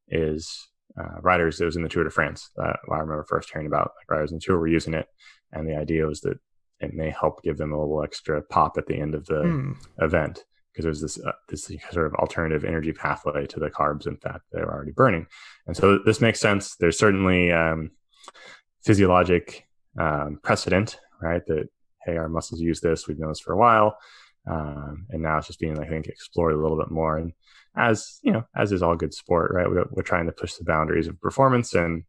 [0.08, 2.50] is uh, riders that was in the Tour de France.
[2.58, 5.06] Uh, I remember first hearing about like riders in the Tour were using it,
[5.52, 6.38] and the idea was that
[6.80, 9.74] it may help give them a little extra pop at the end of the mm.
[10.00, 14.20] event because there's this uh, this sort of alternative energy pathway to the carbs and
[14.20, 15.26] fat they're already burning,
[15.66, 16.76] and so this makes sense.
[16.76, 17.90] There's certainly um,
[18.84, 19.66] physiologic
[19.98, 21.44] um, precedent, right?
[21.46, 21.68] That
[22.04, 23.08] hey, our muscles use this.
[23.08, 23.96] We've known this for a while,
[24.46, 27.16] um, and now it's just being I think explored a little bit more.
[27.16, 27.32] And
[27.76, 29.68] as you know, as is all good sport, right?
[29.68, 32.04] We're, we're trying to push the boundaries of performance, and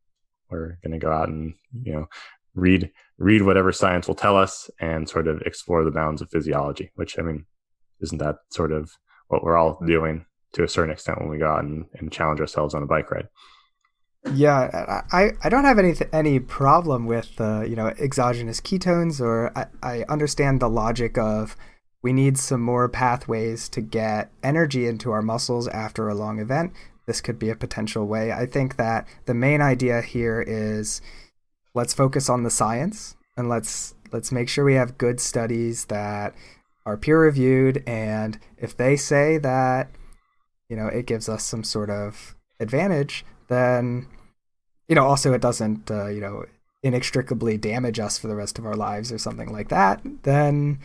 [0.49, 2.05] we're going to go out and you know
[2.53, 6.91] read read whatever science will tell us and sort of explore the bounds of physiology.
[6.95, 7.45] Which I mean
[8.01, 8.91] isn't that sort of
[9.27, 12.39] what we're all doing to a certain extent when we go out and, and challenge
[12.39, 13.27] ourselves on a bike ride?
[14.33, 19.55] Yeah, I, I don't have any any problem with uh, you know exogenous ketones, or
[19.57, 21.55] I, I understand the logic of
[22.05, 26.71] we need some more pathways to get energy into our muscles after a long event.
[27.07, 28.31] This could be a potential way.
[28.31, 31.01] I think that the main idea here is
[31.73, 36.35] let's focus on the science and let's let's make sure we have good studies that
[36.85, 39.89] are peer reviewed, and if they say that
[40.69, 44.05] you know it gives us some sort of advantage, then
[44.87, 46.45] you know also it doesn't uh, you know
[46.83, 50.77] inextricably damage us for the rest of our lives or something like that, then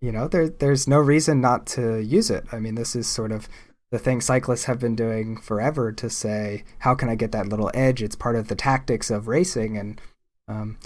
[0.00, 2.44] you know there there's no reason not to use it.
[2.52, 3.48] I mean, this is sort of
[3.90, 7.70] the thing cyclists have been doing forever to say, how can I get that little
[7.72, 8.02] edge?
[8.02, 10.00] It's part of the tactics of racing, and
[10.48, 10.78] um,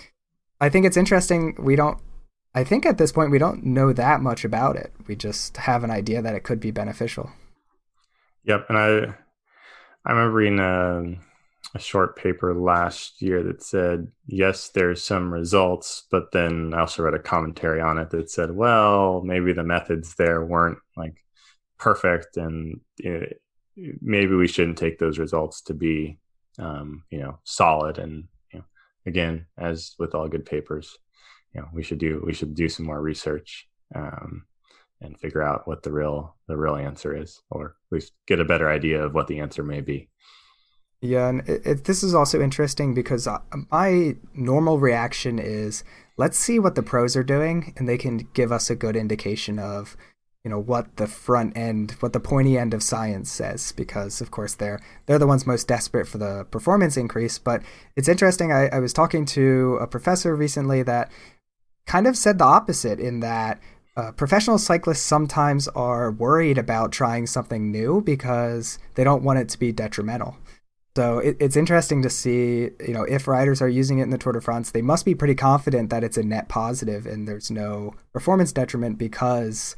[0.60, 1.56] I think it's interesting.
[1.58, 1.98] We don't
[2.54, 4.92] I think at this point we don't know that much about it.
[5.06, 7.30] We just have an idea that it could be beneficial.
[8.44, 9.14] Yep, and I
[10.04, 11.14] I remember reading a,
[11.74, 17.02] a short paper last year that said yes, there's some results, but then I also
[17.02, 21.22] read a commentary on it that said, well, maybe the methods there weren't like
[21.78, 23.40] perfect, and it,
[24.00, 26.18] maybe we shouldn't take those results to be
[26.58, 27.98] um, you know solid.
[27.98, 28.64] And you know,
[29.06, 30.98] again, as with all good papers,
[31.54, 34.44] you know we should do we should do some more research um,
[35.00, 38.44] and figure out what the real the real answer is, or at least get a
[38.44, 40.08] better idea of what the answer may be.
[41.02, 43.38] Yeah, and it, it, this is also interesting because uh,
[43.70, 45.82] my normal reaction is
[46.18, 49.58] let's see what the pros are doing, and they can give us a good indication
[49.58, 49.96] of
[50.44, 54.30] you know what the front end what the pointy end of science says because of
[54.30, 57.62] course they're they're the ones most desperate for the performance increase but
[57.94, 61.12] it's interesting I, I was talking to a professor recently that
[61.86, 63.60] kind of said the opposite in that
[63.96, 69.48] uh, professional cyclists sometimes are worried about trying something new because they don't want it
[69.50, 70.36] to be detrimental.
[70.96, 74.18] So it, it's interesting to see, you know, if riders are using it in the
[74.18, 77.50] Tour de France, they must be pretty confident that it's a net positive and there's
[77.50, 79.76] no performance detriment because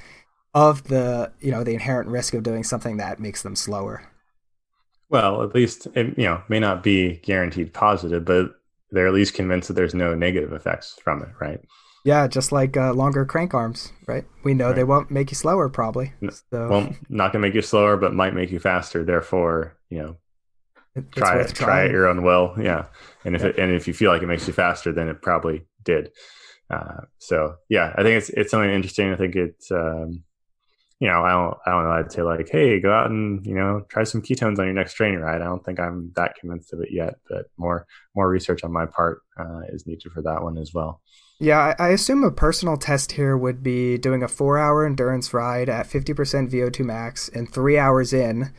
[0.54, 4.08] of the you know the inherent risk of doing something that makes them slower.
[5.08, 8.54] Well, at least it you know may not be guaranteed positive, but
[8.90, 11.60] they're at least convinced that there's no negative effects from it, right?
[12.04, 14.24] Yeah, just like uh, longer crank arms, right?
[14.42, 14.76] We know right.
[14.76, 16.12] they won't make you slower, probably.
[16.50, 16.68] So.
[16.68, 19.04] Well, not gonna make you slower, but might make you faster.
[19.04, 20.16] Therefore, you know,
[20.94, 22.54] it's try it, try it your own will.
[22.60, 22.86] Yeah,
[23.24, 25.66] and if it, and if you feel like it makes you faster, then it probably
[25.84, 26.10] did.
[26.70, 29.12] Uh, so yeah, I think it's it's something interesting.
[29.12, 30.22] I think it's um,
[31.00, 31.90] you know I don't I don't know.
[31.90, 34.94] I'd say like, hey, go out and you know try some ketones on your next
[34.94, 35.40] training ride.
[35.40, 38.86] I don't think I'm that convinced of it yet, but more more research on my
[38.86, 41.00] part uh, is needed for that one as well.
[41.40, 45.68] Yeah, I assume a personal test here would be doing a four hour endurance ride
[45.68, 46.14] at 50%
[46.50, 48.52] VO2 max, and three hours in,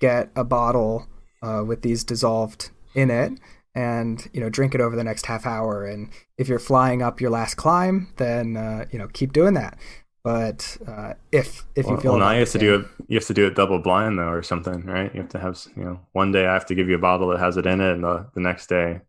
[0.00, 1.06] get a bottle
[1.42, 3.32] uh, with these dissolved in it,
[3.74, 5.84] and you know drink it over the next half hour.
[5.84, 9.78] And if you're flying up your last climb, then uh, you know keep doing that.
[10.22, 13.16] But uh, if if you well, feel well, now you have to do it, you
[13.16, 15.14] have to do it double blind though, or something, right?
[15.14, 17.28] You have to have you know one day I have to give you a bottle
[17.28, 19.00] that has it in it, and the, the next day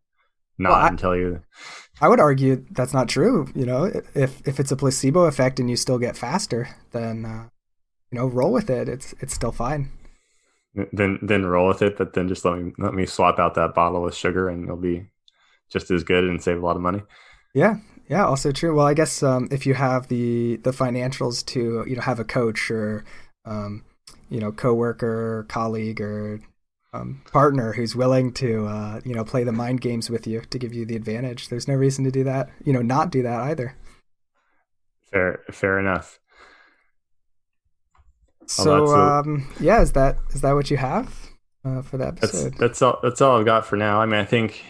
[0.58, 1.42] not well, I, until you.
[2.00, 3.48] I would argue that's not true.
[3.56, 7.50] You know, if if it's a placebo effect and you still get faster, then uh,
[8.12, 8.88] you know, roll with it.
[8.88, 9.92] It's it's still fine.
[10.74, 13.74] Then then roll with it, but then just let me let me swap out that
[13.74, 15.06] bottle with sugar, and it'll be
[15.70, 17.02] just as good and save a lot of money.
[17.54, 18.26] Yeah, yeah.
[18.26, 18.74] Also true.
[18.74, 22.24] Well, I guess um, if you have the the financials to you know have a
[22.24, 23.04] coach or
[23.44, 23.84] um,
[24.30, 26.40] you know coworker, colleague, or
[26.94, 30.58] um, partner who's willing to uh, you know play the mind games with you to
[30.58, 31.50] give you the advantage.
[31.50, 32.50] There's no reason to do that.
[32.64, 33.76] You know, not do that either.
[35.12, 36.21] Fair, fair enough.
[38.52, 41.30] So um, yeah, is that is that what you have
[41.64, 42.52] uh, for that episode?
[42.52, 43.00] That's, that's all.
[43.02, 44.02] That's all I've got for now.
[44.02, 44.64] I mean, I think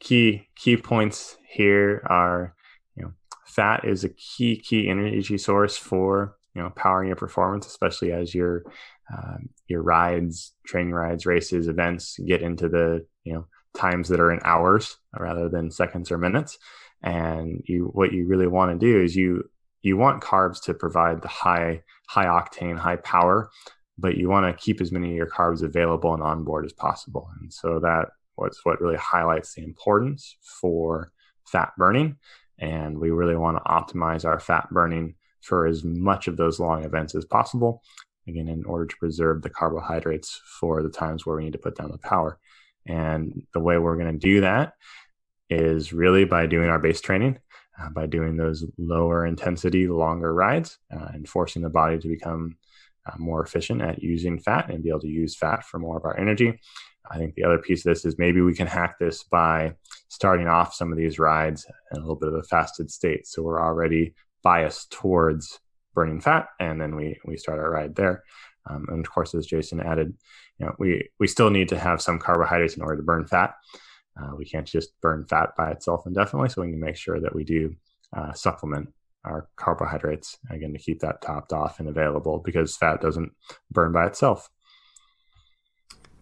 [0.00, 2.54] key key points here are
[2.96, 3.12] you know
[3.46, 8.34] fat is a key key energy source for you know powering your performance, especially as
[8.34, 8.64] you're
[9.12, 14.32] um, your rides, training rides, races, events get into the you know times that are
[14.32, 16.58] in hours rather than seconds or minutes.
[17.02, 19.48] And you, what you really want to do is you
[19.82, 23.50] you want carbs to provide the high high octane, high power,
[23.96, 26.72] but you want to keep as many of your carbs available and on board as
[26.72, 27.30] possible.
[27.40, 31.12] And so that what's what really highlights the importance for
[31.46, 32.16] fat burning.
[32.58, 36.84] And we really want to optimize our fat burning for as much of those long
[36.84, 37.80] events as possible
[38.26, 41.76] again, in order to preserve the carbohydrates for the times where we need to put
[41.76, 42.38] down the power.
[42.86, 44.74] And the way we're going to do that
[45.48, 47.38] is really by doing our base training,
[47.80, 52.56] uh, by doing those lower intensity, longer rides, uh, and forcing the body to become
[53.06, 56.04] uh, more efficient at using fat and be able to use fat for more of
[56.04, 56.58] our energy.
[57.10, 59.74] I think the other piece of this is maybe we can hack this by
[60.08, 63.26] starting off some of these rides in a little bit of a fasted state.
[63.26, 65.58] So we're already biased towards
[65.94, 68.22] burning fat, and then we we start our ride there.
[68.68, 70.14] Um, and of course, as Jason added,
[70.58, 73.54] you know, we we still need to have some carbohydrates in order to burn fat.
[74.20, 77.20] Uh, we can't just burn fat by itself indefinitely, so we need to make sure
[77.20, 77.74] that we do
[78.16, 78.88] uh, supplement
[79.24, 83.32] our carbohydrates again to keep that topped off and available because fat doesn't
[83.70, 84.48] burn by itself.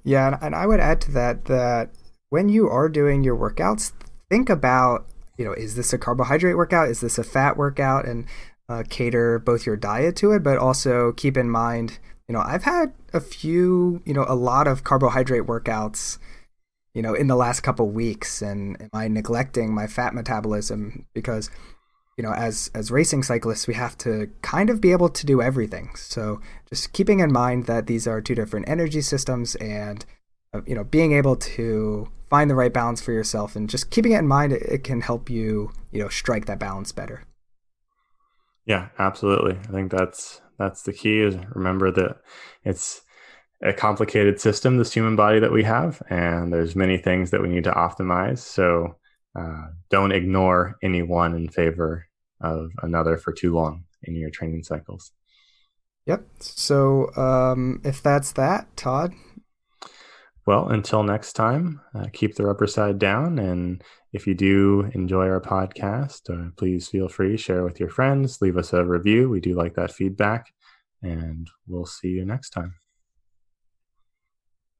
[0.05, 1.90] Yeah, and, I would add to that that
[2.28, 3.92] when you are doing your workouts,
[4.30, 6.88] think about you know is this a carbohydrate workout?
[6.88, 8.07] Is this a fat workout?
[8.07, 8.26] And
[8.68, 12.64] uh, cater both your diet to it, but also keep in mind, you know, I've
[12.64, 16.18] had a few, you know, a lot of carbohydrate workouts,
[16.99, 21.49] you know, in the last couple weeks, and am I neglecting my fat metabolism because,
[22.16, 25.40] you know, as as racing cyclists, we have to kind of be able to do
[25.40, 25.90] everything.
[25.94, 30.05] So just keeping in mind that these are two different energy systems, and
[30.53, 34.11] uh, you know, being able to find the right balance for yourself, and just keeping
[34.11, 37.22] it in mind, it, it can help you, you know, strike that balance better.
[38.66, 39.57] Yeah, absolutely.
[39.68, 42.16] I think that's that's the key is remember that
[42.64, 43.03] it's
[43.62, 47.48] a complicated system, this human body that we have, and there's many things that we
[47.48, 48.38] need to optimize.
[48.38, 48.96] So
[49.38, 52.06] uh, don't ignore any one in favor
[52.40, 55.11] of another for too long in your training cycles.
[56.06, 56.24] Yep.
[56.38, 59.12] So um, if that's that, Todd.
[60.46, 63.82] Well, until next time, uh, keep the rubber side down and
[64.12, 68.56] if you do enjoy our podcast, uh, please feel free share with your friends, leave
[68.56, 69.28] us a review.
[69.28, 70.46] We do like that feedback,
[71.02, 72.74] and we'll see you next time.